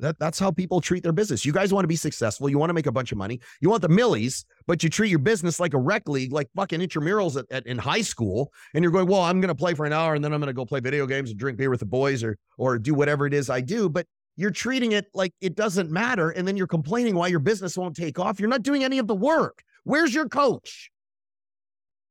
[0.00, 1.44] That, that's how people treat their business.
[1.44, 2.48] You guys want to be successful.
[2.48, 3.40] You want to make a bunch of money.
[3.60, 6.80] You want the millies, but you treat your business like a rec league, like fucking
[6.80, 8.52] intramurals at, at, in high school.
[8.74, 10.48] And you're going, well, I'm going to play for an hour and then I'm going
[10.48, 13.26] to go play video games and drink beer with the boys or, or do whatever
[13.26, 13.88] it is I do.
[13.88, 16.30] But you're treating it like it doesn't matter.
[16.30, 18.40] And then you're complaining why your business won't take off.
[18.40, 19.62] You're not doing any of the work.
[19.84, 20.90] Where's your coach?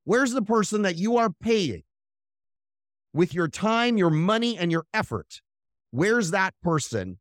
[0.05, 1.83] Where's the person that you are paying
[3.13, 5.41] with your time, your money, and your effort?
[5.91, 7.19] Where's that person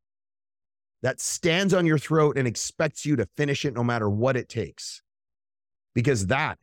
[1.03, 4.49] that stands on your throat and expects you to finish it no matter what it
[4.49, 5.03] takes.
[5.95, 6.59] Because that,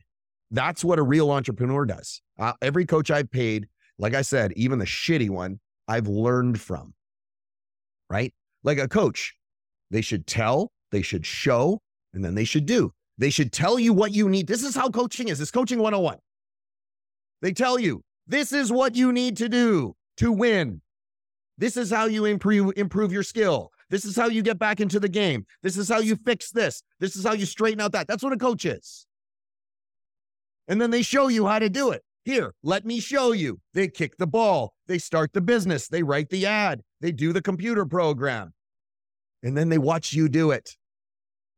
[0.50, 2.22] that's what a real entrepreneur does.
[2.38, 6.94] Uh, every coach I've paid, like I said, even the shitty one, I've learned from,
[8.08, 8.32] right?
[8.64, 9.34] Like a coach,
[9.90, 11.80] they should tell, they should show,
[12.14, 12.92] and then they should do.
[13.18, 14.46] They should tell you what you need.
[14.46, 15.40] This is how coaching is.
[15.40, 16.18] It's coaching 101.
[17.42, 20.80] They tell you, this is what you need to do to win.
[21.58, 23.70] This is how you improve improve your skill.
[23.90, 25.44] This is how you get back into the game.
[25.62, 26.82] This is how you fix this.
[27.00, 28.06] This is how you straighten out that.
[28.06, 29.06] That's what a coach is.
[30.68, 32.02] And then they show you how to do it.
[32.24, 33.60] Here, let me show you.
[33.74, 34.74] They kick the ball.
[34.86, 35.88] They start the business.
[35.88, 36.82] They write the ad.
[37.00, 38.52] They do the computer program.
[39.42, 40.76] And then they watch you do it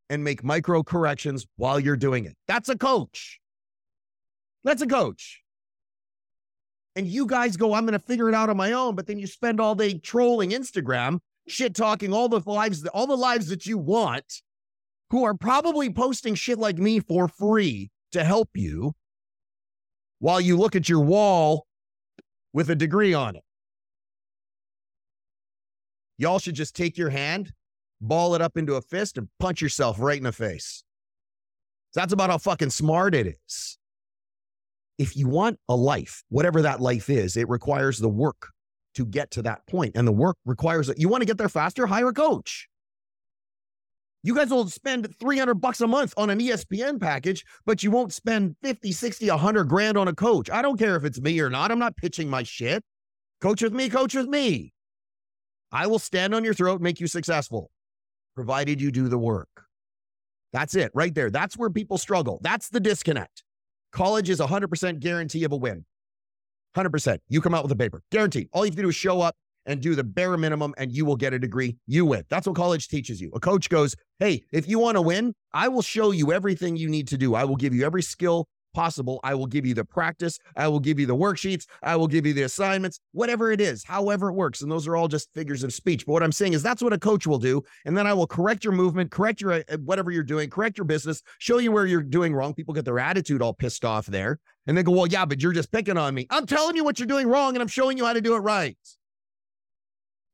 [0.09, 2.37] and make micro corrections while you're doing it.
[2.49, 3.41] That's a coach.
[4.65, 5.43] That's a coach.
[6.95, 8.95] And you guys go, I'm going to figure it out on my own.
[8.95, 13.17] But then you spend all day trolling Instagram shit talking all the lives, all the
[13.17, 14.43] lives that you want,
[15.11, 18.93] who are probably posting shit like me for free to help you
[20.19, 21.67] while you look at your wall
[22.53, 23.43] with a degree on it.
[26.19, 27.53] Y'all should just take your hand,
[28.01, 30.85] ball it up into a fist, and punch yourself right in the face.
[31.95, 33.79] That's about how fucking smart it is.
[34.99, 38.51] If you want a life, whatever that life is, it requires the work
[38.95, 39.97] to get to that point.
[39.97, 42.69] And the work requires that you want to get there faster, hire a coach.
[44.25, 48.13] You guys will spend 300 bucks a month on an ESPN package, but you won't
[48.13, 50.49] spend 50, 60, 100 grand on a coach.
[50.49, 51.73] I don't care if it's me or not.
[51.73, 52.85] I'm not pitching my shit.
[53.41, 54.73] Coach with me, coach with me.
[55.73, 57.71] I will stand on your throat, make you successful,
[58.37, 59.49] provided you do the work.
[60.53, 61.31] That's it right there.
[61.31, 62.39] That's where people struggle.
[62.43, 63.43] That's the disconnect.
[63.91, 65.85] College is 100% guarantee of a win.
[66.77, 67.19] 100%.
[67.29, 68.49] You come out with a paper, guaranteed.
[68.53, 71.05] All you have to do is show up and do the bare minimum and you
[71.05, 71.77] will get a degree.
[71.87, 72.25] You win.
[72.29, 73.31] That's what college teaches you.
[73.35, 76.89] A coach goes, Hey, if you want to win, I will show you everything you
[76.89, 77.35] need to do.
[77.35, 80.39] I will give you every skill possible, I will give you the practice.
[80.57, 81.67] I will give you the worksheets.
[81.83, 84.63] I will give you the assignments, whatever it is, however it works.
[84.63, 86.07] And those are all just figures of speech.
[86.07, 87.63] But what I'm saying is that's what a coach will do.
[87.85, 90.85] And then I will correct your movement, correct your uh, whatever you're doing, correct your
[90.85, 92.55] business, show you where you're doing wrong.
[92.55, 94.39] People get their attitude all pissed off there.
[94.67, 96.27] And they go, well, yeah, but you're just picking on me.
[96.31, 98.41] I'm telling you what you're doing wrong and I'm showing you how to do it
[98.41, 98.77] right.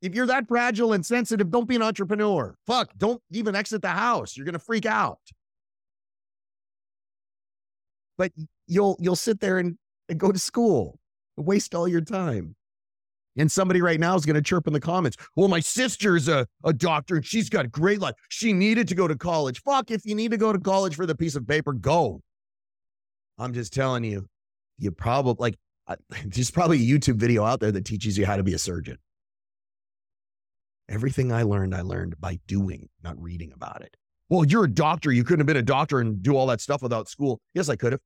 [0.01, 2.55] If you're that fragile and sensitive, don't be an entrepreneur.
[2.67, 4.37] Fuck, don't even exit the house.
[4.37, 5.19] You're going to freak out.
[8.17, 8.33] But
[8.67, 9.77] you'll you'll sit there and,
[10.09, 10.99] and go to school,
[11.37, 12.55] and waste all your time.
[13.37, 15.17] And somebody right now is going to chirp in the comments.
[15.37, 18.15] Well, my sister's a, a doctor and she's got a great life.
[18.29, 19.63] She needed to go to college.
[19.63, 22.21] Fuck, if you need to go to college for the piece of paper, go.
[23.39, 24.27] I'm just telling you,
[24.79, 25.37] you probably
[25.89, 28.59] like, there's probably a YouTube video out there that teaches you how to be a
[28.59, 28.99] surgeon.
[30.89, 33.97] Everything I learned, I learned by doing, not reading about it.
[34.31, 35.13] Well, you're a doctor.
[35.13, 37.41] You couldn't have been a doctor and do all that stuff without school.
[37.55, 38.01] Yes, I could have.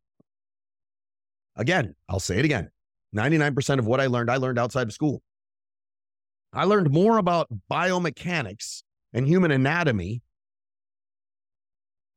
[1.57, 2.71] Again, I'll say it again
[3.15, 5.23] 99% of what I learned, I learned outside of school.
[6.53, 10.23] I learned more about biomechanics and human anatomy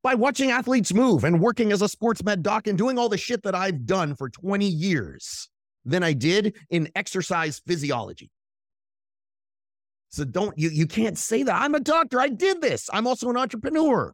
[0.06, 3.18] by watching athletes move and working as a sports med doc and doing all the
[3.18, 5.50] shit that I've done for 20 years
[5.84, 8.30] than I did in exercise physiology.
[10.10, 11.60] So don't you you can't say that.
[11.60, 12.22] I'm a doctor.
[12.22, 12.88] I did this.
[12.94, 14.14] I'm also an entrepreneur.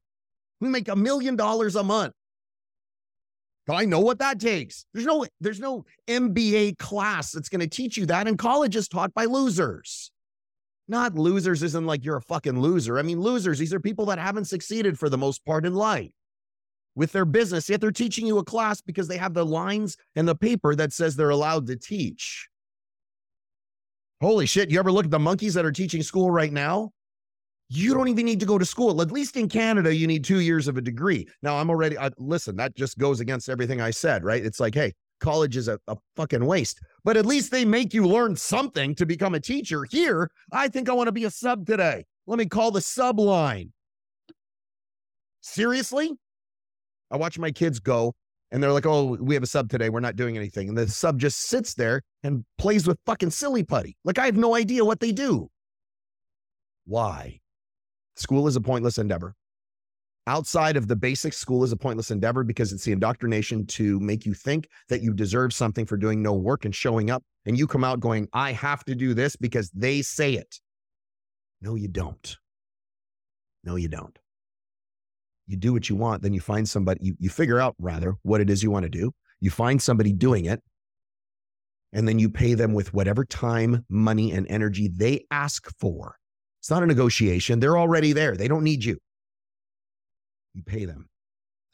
[0.62, 2.14] We make a million dollars a month.
[3.70, 4.86] I know what that takes.
[4.94, 8.30] There's no there's no MBA class that's going to teach you that.
[8.30, 10.10] And college is taught by losers.
[10.92, 13.00] Not losers isn't like you're a fucking loser.
[13.00, 16.12] I mean, losers, these are people that haven't succeeded for the most part in life
[16.96, 20.28] with their business, yet they're teaching you a class because they have the lines and
[20.28, 22.50] the paper that says they're allowed to teach.
[24.20, 26.92] Holy shit, you ever look at the monkeys that are teaching school right now?
[27.70, 29.02] You don't even need to go to school.
[29.02, 31.26] At least in Canada, you need two years of a degree.
[31.42, 34.46] Now, I'm already, I, listen, that just goes against everything I said, right?
[34.46, 38.06] It's like, hey, college is a, a fucking waste, but at least they make you
[38.06, 39.86] learn something to become a teacher.
[39.90, 42.04] Here, I think I want to be a sub today.
[42.28, 43.72] Let me call the sub line.
[45.42, 46.12] Seriously?
[47.10, 48.14] I watch my kids go
[48.52, 49.90] and they're like, oh, we have a sub today.
[49.90, 50.70] We're not doing anything.
[50.70, 53.96] And the sub just sits there and plays with fucking silly putty.
[54.04, 55.50] Like, I have no idea what they do.
[56.86, 57.40] Why?
[58.16, 59.36] School is a pointless endeavor.
[60.28, 64.26] Outside of the basic school is a pointless endeavor because it's the indoctrination to make
[64.26, 67.24] you think that you deserve something for doing no work and showing up.
[67.46, 70.60] And you come out going, I have to do this because they say it.
[71.62, 72.38] No, you don't.
[73.64, 74.18] No, you don't
[75.52, 78.40] you do what you want, then you find somebody, you, you figure out rather what
[78.40, 79.14] it is you want to do.
[79.42, 80.62] You find somebody doing it,
[81.92, 86.16] and then you pay them with whatever time, money, and energy they ask for.
[86.62, 87.60] It's not a negotiation.
[87.60, 88.38] They're already there.
[88.38, 88.98] They don't need you.
[90.54, 91.10] You pay them.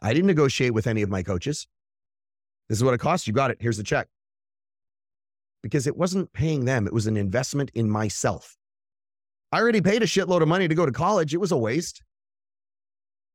[0.01, 1.67] I didn't negotiate with any of my coaches.
[2.69, 3.27] This is what it costs.
[3.27, 3.57] You got it.
[3.59, 4.07] Here's the check.
[5.63, 8.55] Because it wasn't paying them, it was an investment in myself.
[9.51, 11.33] I already paid a shitload of money to go to college.
[11.33, 12.03] It was a waste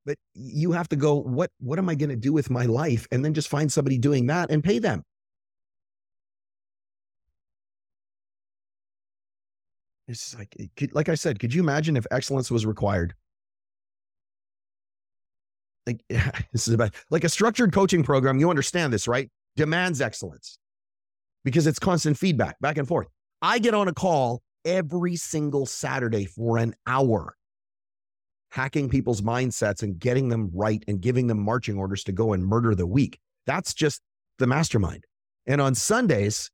[0.05, 3.07] but you have to go what what am i going to do with my life
[3.11, 5.03] and then just find somebody doing that and pay them
[10.09, 10.55] it's like
[10.93, 13.15] like i said could you imagine if excellence was required
[15.87, 16.03] like
[16.53, 20.59] this is about like a structured coaching program you understand this right demands excellence
[21.45, 23.09] because it's constant feedback back and forth
[23.41, 27.37] i get on a call every single saturday for an hour
[28.53, 32.45] hacking people's mindsets and getting them right and giving them marching orders to go and
[32.45, 33.19] murder the week.
[33.47, 34.03] That's just
[34.39, 35.05] the mastermind.
[35.47, 36.51] And on Sundays,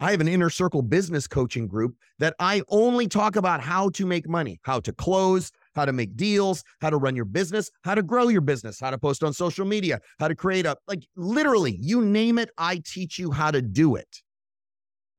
[0.00, 4.04] I have an inner circle business coaching group that I only talk about how to
[4.04, 7.94] make money, how to close, how to make deals, how to run your business, how
[7.94, 11.02] to grow your business, how to post on social media, how to create a, like
[11.16, 14.22] literally, you name it, I teach you how to do it.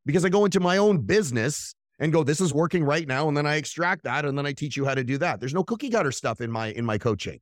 [0.05, 3.27] Because I go into my own business and go, this is working right now.
[3.27, 5.39] And then I extract that and then I teach you how to do that.
[5.39, 7.39] There's no cookie cutter stuff in my in my coaching.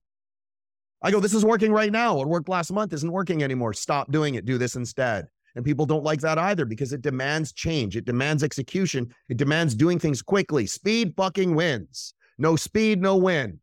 [1.01, 2.17] I go, this is working right now.
[2.17, 3.71] What worked last month isn't working anymore.
[3.73, 4.45] Stop doing it.
[4.45, 5.27] Do this instead.
[5.55, 7.95] And people don't like that either because it demands change.
[7.95, 9.13] It demands execution.
[9.29, 10.65] It demands doing things quickly.
[10.65, 12.13] Speed fucking wins.
[12.39, 13.59] No speed, no win.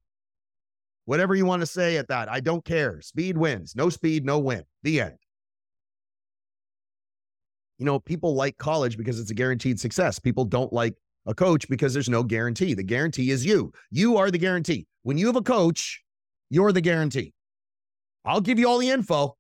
[1.06, 3.00] Whatever you want to say at that, I don't care.
[3.00, 3.74] Speed wins.
[3.74, 4.64] No speed, no win.
[4.82, 5.16] The end.
[7.78, 10.18] You know, people like college because it's a guaranteed success.
[10.18, 10.94] People don't like
[11.24, 12.74] a coach because there's no guarantee.
[12.74, 13.72] The guarantee is you.
[13.90, 14.86] You are the guarantee.
[15.04, 16.02] When you have a coach,
[16.50, 17.32] you're the guarantee.
[18.26, 19.36] I'll give you all the info.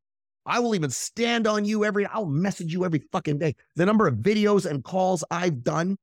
[0.46, 3.54] I will even stand on you every, I'll message you every fucking day.
[3.74, 5.98] The number of videos and calls I've done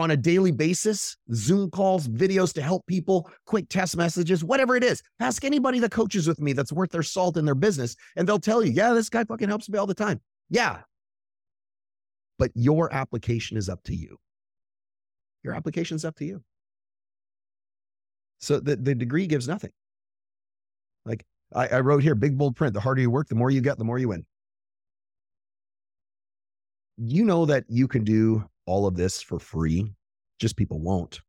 [0.00, 4.84] on a daily basis, Zoom calls, videos to help people, quick test messages, whatever it
[4.84, 5.02] is.
[5.20, 8.38] Ask anybody that coaches with me that's worth their salt in their business, and they'll
[8.38, 10.20] tell you, yeah, this guy fucking helps me all the time.
[10.50, 10.80] Yeah.
[12.38, 14.18] But your application is up to you.
[15.42, 16.42] Your application is up to you.
[18.40, 19.70] So the, the degree gives nothing.
[21.06, 21.24] Like
[21.54, 23.78] I, I wrote here, big bold print, the harder you work, the more you get,
[23.78, 24.24] the more you win.
[26.96, 29.92] You know that you can do all of this for free,
[30.38, 31.20] just people won't.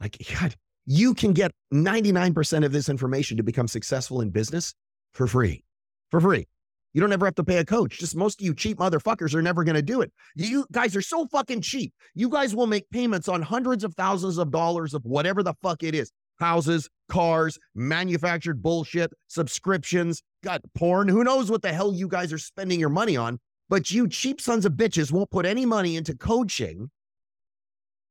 [0.00, 0.54] Like, God,
[0.86, 4.74] you can get 99% of this information to become successful in business
[5.12, 5.64] for free.
[6.10, 6.46] For free.
[6.92, 7.98] You don't ever have to pay a coach.
[7.98, 10.10] Just most of you cheap motherfuckers are never going to do it.
[10.34, 11.92] You guys are so fucking cheap.
[12.14, 15.82] You guys will make payments on hundreds of thousands of dollars of whatever the fuck
[15.82, 21.08] it is houses, cars, manufactured bullshit, subscriptions, got porn.
[21.08, 23.38] Who knows what the hell you guys are spending your money on?
[23.68, 26.90] But you cheap sons of bitches won't put any money into coaching,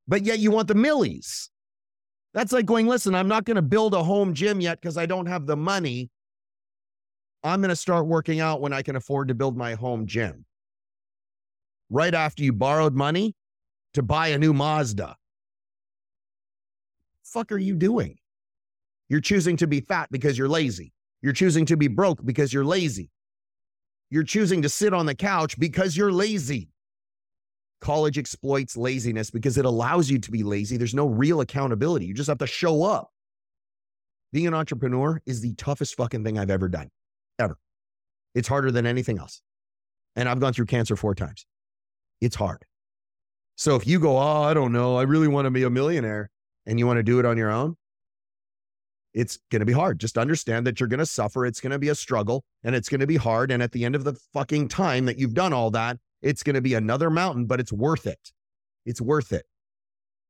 [0.08, 1.50] but yet you want the millies.
[2.34, 5.06] That's like going, listen, I'm not going to build a home gym yet because I
[5.06, 6.10] don't have the money.
[7.44, 10.46] I'm going to start working out when I can afford to build my home gym.
[11.90, 13.36] Right after you borrowed money
[13.94, 15.16] to buy a new Mazda.
[17.24, 18.18] Fuck are you doing?
[19.08, 20.92] You're choosing to be fat because you're lazy.
[21.22, 23.12] You're choosing to be broke because you're lazy.
[24.10, 26.70] You're choosing to sit on the couch because you're lazy.
[27.82, 30.78] College exploits laziness because it allows you to be lazy.
[30.78, 32.06] There's no real accountability.
[32.06, 33.12] You just have to show up.
[34.32, 36.90] Being an entrepreneur is the toughest fucking thing I've ever done,
[37.40, 37.58] ever.
[38.34, 39.42] It's harder than anything else.
[40.16, 41.46] And I've gone through cancer four times.
[42.22, 42.64] It's hard.
[43.56, 46.30] So if you go, oh, I don't know, I really want to be a millionaire
[46.66, 47.78] and you want to do it on your own,
[49.16, 49.98] it's going to be hard.
[49.98, 51.46] Just understand that you're going to suffer.
[51.46, 53.50] It's going to be a struggle and it's going to be hard.
[53.50, 56.56] And at the end of the fucking time that you've done all that, it's going
[56.56, 58.20] to be another mountain, but it's worth it.
[58.86, 59.46] It's worth it.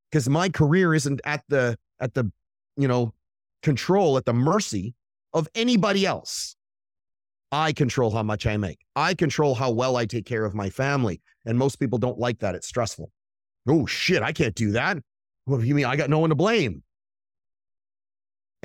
[0.10, 2.32] Because my career isn't at the, at the,
[2.78, 3.14] you know,
[3.64, 4.94] control, at the mercy
[5.34, 6.56] of anybody else.
[7.52, 8.86] I control how much I make.
[8.96, 11.22] I control how well I take care of my family.
[11.44, 12.54] And most people don't like that.
[12.54, 13.12] It's stressful.
[13.68, 14.98] Oh, shit, I can't do that.
[15.48, 15.86] You mean?
[15.86, 16.84] I got no one to blame.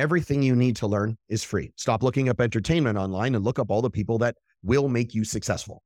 [0.00, 1.74] Everything you need to learn is free.
[1.76, 5.24] Stop looking up entertainment online and look up all the people that will make you
[5.24, 5.82] successful.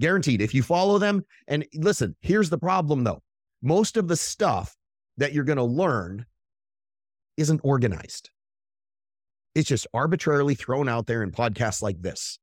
[0.00, 0.40] Guaranteed.
[0.40, 3.22] If you follow them, and listen, here's the problem though
[3.60, 4.76] most of the stuff
[5.16, 6.26] that you're going to learn
[7.36, 8.30] isn't organized.
[9.56, 12.38] It's just arbitrarily thrown out there in podcasts like this.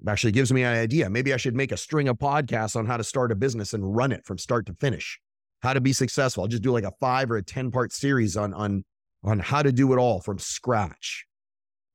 [0.00, 1.10] It actually gives me an idea.
[1.10, 3.96] Maybe I should make a string of podcasts on how to start a business and
[3.96, 5.18] run it from start to finish,
[5.62, 6.44] how to be successful.
[6.44, 8.84] I'll just do like a five or a 10 part series on, on
[9.24, 11.26] on how to do it all from scratch,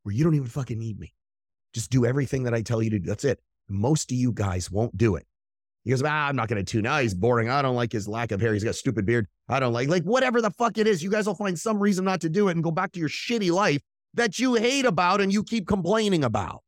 [0.03, 1.13] where you don't even fucking need me.
[1.73, 3.07] Just do everything that I tell you to do.
[3.07, 3.39] That's it.
[3.69, 5.25] Most of you guys won't do it.
[5.83, 7.03] He goes, ah, I'm not going to tune out.
[7.03, 7.49] He's boring.
[7.49, 8.53] I don't like his lack of hair.
[8.53, 9.27] He's got a stupid beard.
[9.47, 11.01] I don't like, like whatever the fuck it is.
[11.03, 13.09] You guys will find some reason not to do it and go back to your
[13.09, 13.81] shitty life
[14.15, 16.63] that you hate about and you keep complaining about.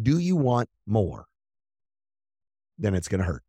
[0.00, 1.26] Do you want more?
[2.78, 3.42] Then it's going to hurt.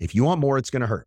[0.00, 1.06] If you want more, it's going to hurt.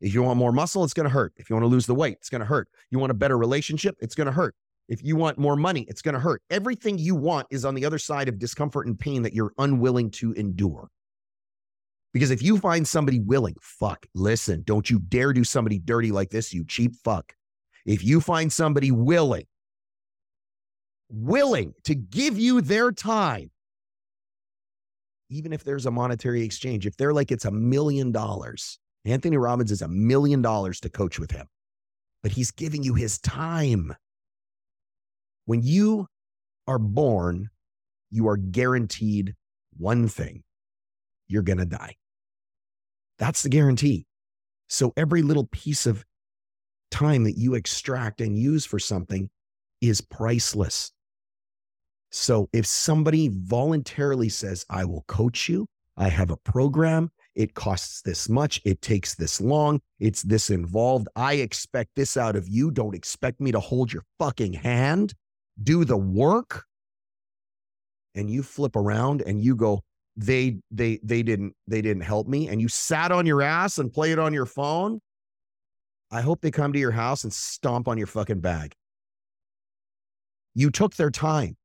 [0.00, 1.32] If you want more muscle, it's going to hurt.
[1.36, 2.68] If you want to lose the weight, it's going to hurt.
[2.90, 4.54] You want a better relationship, it's going to hurt.
[4.88, 6.42] If you want more money, it's going to hurt.
[6.50, 10.10] Everything you want is on the other side of discomfort and pain that you're unwilling
[10.12, 10.88] to endure.
[12.14, 16.30] Because if you find somebody willing, fuck, listen, don't you dare do somebody dirty like
[16.30, 17.34] this, you cheap fuck.
[17.84, 19.44] If you find somebody willing,
[21.10, 23.50] willing to give you their time,
[25.28, 29.70] even if there's a monetary exchange, if they're like it's a million dollars, Anthony Robbins
[29.70, 31.46] is a million dollars to coach with him,
[32.22, 33.94] but he's giving you his time.
[35.46, 36.06] When you
[36.66, 37.48] are born,
[38.10, 39.34] you are guaranteed
[39.76, 40.42] one thing
[41.28, 41.96] you're going to die.
[43.18, 44.06] That's the guarantee.
[44.68, 46.04] So every little piece of
[46.90, 49.30] time that you extract and use for something
[49.80, 50.92] is priceless.
[52.10, 58.02] So if somebody voluntarily says, I will coach you, I have a program, it costs
[58.02, 58.60] this much.
[58.64, 59.80] It takes this long.
[60.00, 61.06] It's this involved.
[61.14, 62.72] I expect this out of you.
[62.72, 65.14] Don't expect me to hold your fucking hand.
[65.62, 66.64] Do the work.
[68.16, 69.84] And you flip around and you go,
[70.16, 73.92] they they they didn't they didn't help me and you sat on your ass and
[73.92, 74.98] played on your phone
[76.10, 78.72] i hope they come to your house and stomp on your fucking bag
[80.56, 81.56] you took their time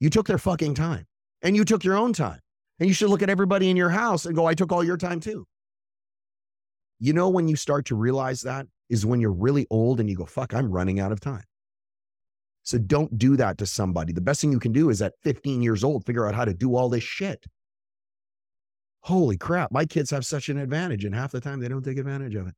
[0.00, 1.04] you took their fucking time
[1.42, 2.40] and you took your own time
[2.78, 4.96] and you should look at everybody in your house and go, I took all your
[4.96, 5.46] time too.
[6.98, 10.16] You know, when you start to realize that is when you're really old and you
[10.16, 11.44] go, fuck, I'm running out of time.
[12.62, 14.12] So don't do that to somebody.
[14.12, 16.54] The best thing you can do is at 15 years old, figure out how to
[16.54, 17.44] do all this shit.
[19.02, 21.96] Holy crap, my kids have such an advantage, and half the time they don't take
[21.96, 22.54] advantage of it.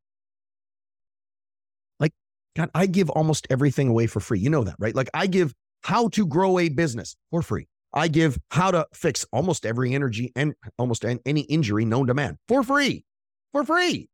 [2.00, 2.12] Like,
[2.56, 4.38] God, I give almost everything away for free.
[4.38, 4.94] You know that, right?
[4.94, 5.52] Like, I give
[5.82, 7.68] how to grow a business for free.
[7.92, 12.38] I give how to fix almost every energy and almost any injury known to man
[12.46, 13.04] for free.
[13.52, 14.08] For free.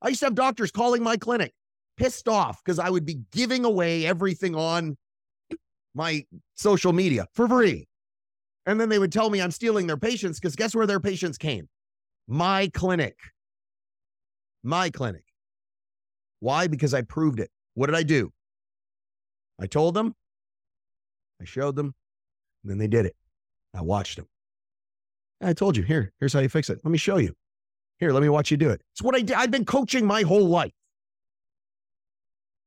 [0.00, 1.52] I used to have doctors calling my clinic
[1.96, 4.96] pissed off because I would be giving away everything on
[5.94, 6.24] my
[6.54, 7.86] social media for free.
[8.66, 11.38] And then they would tell me I'm stealing their patients because guess where their patients
[11.38, 11.68] came?
[12.26, 13.16] My clinic.
[14.62, 15.24] My clinic.
[16.40, 16.66] Why?
[16.66, 17.50] Because I proved it.
[17.74, 18.32] What did I do?
[19.60, 20.14] I told them,
[21.40, 21.94] I showed them,
[22.70, 23.14] then they did it.
[23.74, 24.26] I watched them.
[25.40, 26.78] I told you, here, here's how you fix it.
[26.84, 27.34] Let me show you.
[27.98, 28.80] Here, let me watch you do it.
[28.92, 29.36] It's what I did.
[29.36, 30.72] I've been coaching my whole life.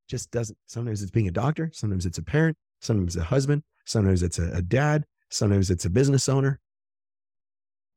[0.08, 0.58] Just doesn't.
[0.68, 1.70] Sometimes it's being a doctor.
[1.74, 2.58] Sometimes it's a parent.
[2.82, 3.64] Sometimes it's a husband.
[3.86, 5.04] Sometimes it's a, a dad.
[5.30, 6.60] Sometimes it's a business owner.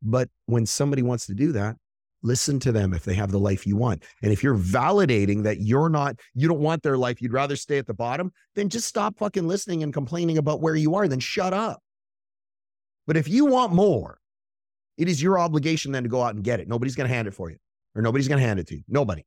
[0.03, 1.77] But when somebody wants to do that,
[2.23, 4.03] listen to them if they have the life you want.
[4.23, 7.79] And if you're validating that you're not, you don't want their life, you'd rather stay
[7.79, 11.21] at the bottom, then just stop fucking listening and complaining about where you are, then
[11.21, 11.81] shut up.
[13.11, 14.21] But if you want more,
[14.97, 16.69] it is your obligation then to go out and get it.
[16.69, 17.57] Nobody's going to hand it for you,
[17.97, 18.85] or nobody's going to hand it to you.
[18.87, 19.27] Nobody.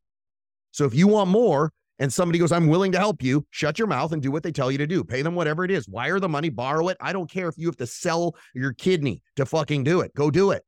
[0.71, 1.69] So if you want more,
[1.99, 4.53] and somebody goes, I'm willing to help you, shut your mouth and do what they
[4.53, 5.03] tell you to do.
[5.03, 5.89] Pay them whatever it is.
[5.89, 6.97] Wire the money, borrow it.
[7.01, 10.15] I don't care if you have to sell your kidney to fucking do it.
[10.15, 10.63] Go do it.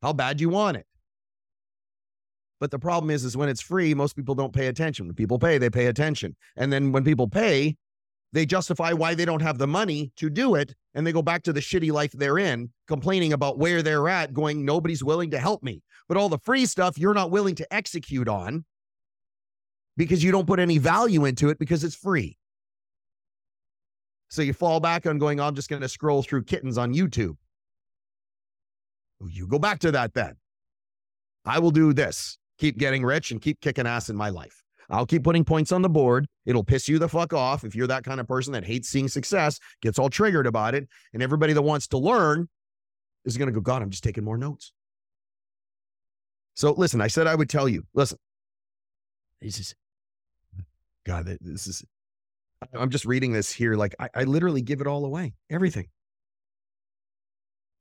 [0.00, 0.86] How bad you want it.
[2.60, 5.06] But the problem is, is when it's free, most people don't pay attention.
[5.06, 6.36] When people pay, they pay attention.
[6.54, 7.74] And then when people pay,
[8.32, 10.72] they justify why they don't have the money to do it.
[10.94, 14.32] And they go back to the shitty life they're in, complaining about where they're at,
[14.32, 15.82] going, nobody's willing to help me.
[16.08, 18.64] But all the free stuff you're not willing to execute on
[19.96, 22.38] because you don't put any value into it because it's free.
[24.28, 27.36] So you fall back on going, I'm just going to scroll through kittens on YouTube.
[29.26, 30.36] You go back to that then.
[31.44, 34.63] I will do this keep getting rich and keep kicking ass in my life.
[34.90, 36.26] I'll keep putting points on the board.
[36.46, 39.08] It'll piss you the fuck off if you're that kind of person that hates seeing
[39.08, 40.88] success, gets all triggered about it.
[41.12, 42.48] And everybody that wants to learn
[43.24, 44.72] is going to go, God, I'm just taking more notes.
[46.54, 48.18] So listen, I said I would tell you, listen,
[49.40, 49.74] this is
[51.04, 51.84] God, this is,
[52.72, 53.74] I'm just reading this here.
[53.74, 55.88] Like, I, I literally give it all away, everything.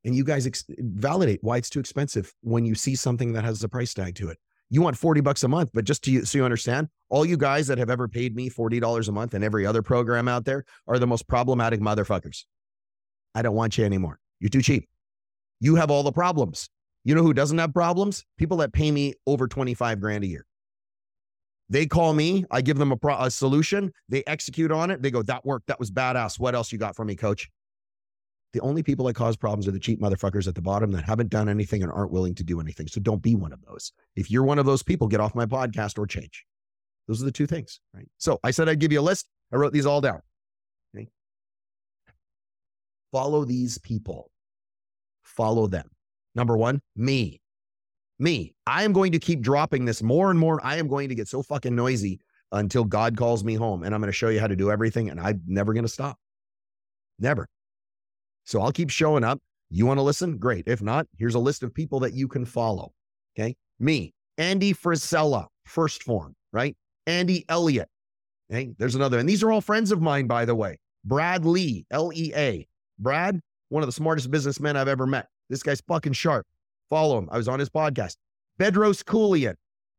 [0.04, 3.64] And you guys ex- validate why it's too expensive when you see something that has
[3.64, 4.38] a price tag to it.
[4.74, 7.68] You want 40 bucks a month, but just to, so you understand, all you guys
[7.68, 10.98] that have ever paid me $40 a month and every other program out there are
[10.98, 12.46] the most problematic motherfuckers.
[13.36, 14.18] I don't want you anymore.
[14.40, 14.90] You're too cheap.
[15.60, 16.72] You have all the problems.
[17.04, 18.26] You know who doesn't have problems?
[18.40, 20.48] People that pay me over 25 grand a year.
[21.70, 25.04] They call me, I give them a, pro- a solution, they execute on it.
[25.04, 25.68] They go, That worked.
[25.68, 26.40] That was badass.
[26.40, 27.48] What else you got for me, coach?
[28.54, 31.30] The only people that cause problems are the cheap motherfuckers at the bottom that haven't
[31.30, 32.88] done anything and aren't willing to do anything.
[32.88, 33.92] So don't be one of those.
[34.16, 36.46] If you're one of those people, get off my podcast or change.
[37.08, 38.08] Those are the two things, right?
[38.18, 39.28] So I said I'd give you a list.
[39.52, 40.22] I wrote these all down.
[40.96, 41.10] Okay?
[43.12, 44.30] Follow these people.
[45.24, 45.90] Follow them.
[46.36, 47.42] Number one, me
[48.20, 48.56] me.
[48.66, 50.60] I am going to keep dropping this more and more.
[50.64, 52.20] I am going to get so fucking noisy
[52.52, 53.84] until God calls me home.
[53.84, 55.10] And I'm going to show you how to do everything.
[55.10, 56.18] And I'm never going to stop.
[57.20, 57.48] Never.
[58.46, 59.40] So I'll keep showing up.
[59.70, 60.38] You want to listen?
[60.38, 60.68] Great.
[60.68, 62.92] If not, here's a list of people that you can follow.
[63.38, 63.56] Okay.
[63.80, 66.76] Me, Andy Frisella, 1st Phorm, right?
[67.08, 67.90] Andy Elliott.
[68.52, 68.72] Okay.
[68.78, 69.20] There's another.
[69.20, 70.78] And these are all friends of mine, by the way.
[71.06, 72.68] Brad Lea, L E A.
[73.00, 73.40] Brad,
[73.70, 75.28] one of the smartest businessmen I've ever met.
[75.50, 76.46] This guy's fucking sharp.
[76.90, 77.28] Follow him.
[77.32, 78.18] I was on his podcast.
[78.60, 79.56] Bedros Keuilian.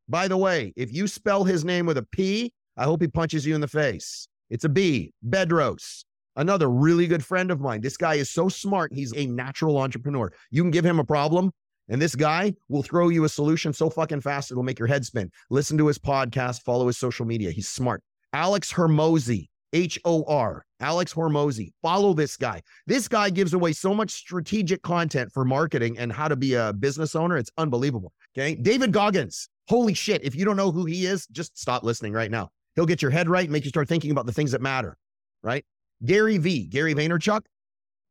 [0.07, 3.45] By the way, if you spell his name with a P, I hope he punches
[3.45, 4.27] you in the face.
[4.49, 5.11] It's a B.
[5.27, 6.05] Bedros.
[6.35, 7.81] Another really good friend of mine.
[7.81, 8.93] This guy is so smart.
[8.93, 10.31] He's a natural entrepreneur.
[10.51, 11.51] You can give him a problem,
[11.89, 15.05] and this guy will throw you a solution so fucking fast it'll make your head
[15.05, 15.31] spin.
[15.49, 17.51] Listen to his podcast, follow his social media.
[17.51, 18.01] He's smart.
[18.33, 19.47] Alex Hormozi.
[19.73, 21.73] H O R, Alex Hormozi.
[21.81, 22.61] Follow this guy.
[22.87, 26.71] This guy gives away so much strategic content for marketing and how to be a
[26.71, 27.35] business owner.
[27.35, 28.13] It's unbelievable.
[28.37, 28.55] Okay.
[28.55, 29.49] David Goggins.
[29.67, 30.23] Holy shit.
[30.23, 32.51] If you don't know who he is, just stop listening right now.
[32.75, 34.95] He'll get your head right and make you start thinking about the things that matter.
[35.43, 35.65] Right.
[36.03, 37.41] Gary V, Gary Vaynerchuk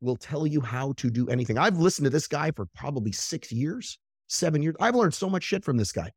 [0.00, 1.58] will tell you how to do anything.
[1.58, 4.76] I've listened to this guy for probably six years, seven years.
[4.80, 6.10] I've learned so much shit from this guy.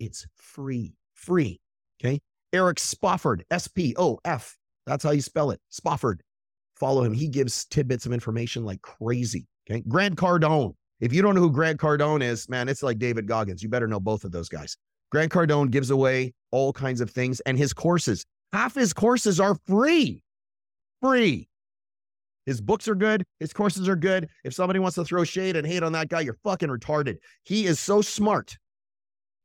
[0.00, 1.60] It's free, free.
[2.00, 2.20] Okay.
[2.52, 4.56] Eric Spofford, S P O F
[4.86, 5.60] that's how you spell it.
[5.68, 6.22] Spofford.
[6.76, 7.12] Follow him.
[7.12, 9.46] He gives tidbits of information like crazy.
[9.70, 9.82] Okay.
[9.86, 10.74] Grant Cardone.
[11.00, 13.62] If you don't know who Grant Cardone is, man, it's like David Goggins.
[13.62, 14.76] You better know both of those guys.
[15.10, 19.56] Grant Cardone gives away all kinds of things, and his courses, half his courses are
[19.66, 20.22] free.
[21.02, 21.48] Free.
[22.46, 23.24] His books are good.
[23.40, 24.28] His courses are good.
[24.44, 27.16] If somebody wants to throw shade and hate on that guy, you're fucking retarded.
[27.44, 28.56] He is so smart.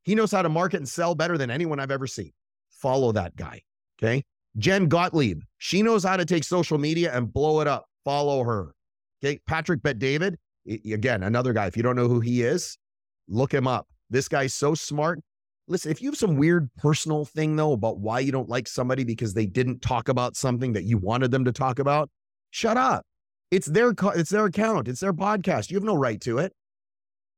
[0.04, 2.32] He knows how to market and sell better than anyone I've ever seen.
[2.70, 3.62] Follow that guy.
[4.02, 4.24] Okay.
[4.58, 7.86] Jen Gottlieb, she knows how to take social media and blow it up.
[8.06, 8.74] Follow her.
[9.24, 9.40] Okay.
[9.48, 10.38] Patrick Bet David,
[10.92, 11.68] again, another guy.
[11.68, 12.78] If you don't know who he is,
[13.28, 13.88] look him up.
[14.10, 15.20] This guy's so smart.
[15.68, 19.04] Listen, if you have some weird personal thing though about why you don't like somebody
[19.04, 22.10] because they didn't talk about something that you wanted them to talk about,
[22.52, 23.06] shut up.
[23.52, 25.70] It's their it's their account, it's their podcast.
[25.70, 26.54] You have no right to it.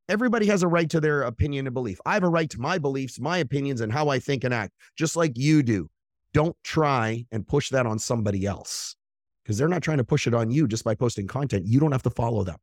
[0.09, 1.99] Everybody has a right to their opinion and belief.
[2.05, 4.73] I have a right to my beliefs, my opinions, and how I think and act,
[4.95, 5.87] just like you do.
[6.33, 8.95] Don't try and push that on somebody else
[9.43, 11.65] because they're not trying to push it on you just by posting content.
[11.67, 12.57] You don't have to follow them.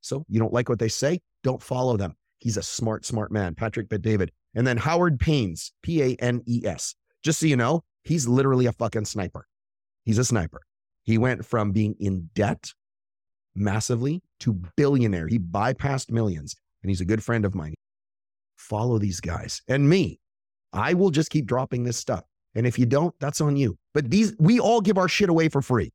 [0.00, 1.20] So you don't like what they say?
[1.42, 2.14] Don't follow them.
[2.38, 4.30] He's a smart, smart man, Patrick Bet David.
[4.56, 6.96] And then Howard Panes, P A N E S.
[7.22, 9.46] Just so you know, he's literally a fucking sniper.
[10.04, 10.62] He's a sniper.
[11.04, 12.72] He went from being in debt
[13.54, 15.28] massively to billionaire.
[15.28, 17.74] He bypassed millions, and he's a good friend of mine.
[18.56, 20.18] Follow these guys and me.
[20.72, 22.24] I will just keep dropping this stuff.
[22.54, 23.76] And if you don't, that's on you.
[23.92, 25.92] But these, we all give our shit away for free.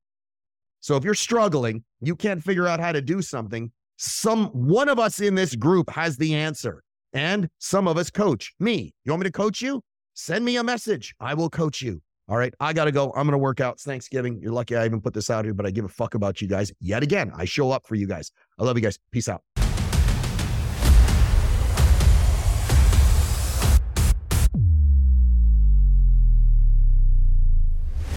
[0.80, 5.00] So if you're struggling, you can't figure out how to do something, some one of
[5.00, 6.84] us in this group has the answer.
[7.14, 8.94] And some of us coach me.
[9.04, 9.82] You want me to coach you?
[10.14, 11.14] Send me a message.
[11.20, 12.02] I will coach you.
[12.28, 12.54] All right.
[12.60, 13.08] I got to go.
[13.10, 13.74] I'm going to work out.
[13.74, 14.40] It's Thanksgiving.
[14.42, 16.48] You're lucky I even put this out here, but I give a fuck about you
[16.48, 16.72] guys.
[16.80, 18.32] Yet again, I show up for you guys.
[18.60, 18.98] I love you guys.
[19.12, 19.42] Peace out.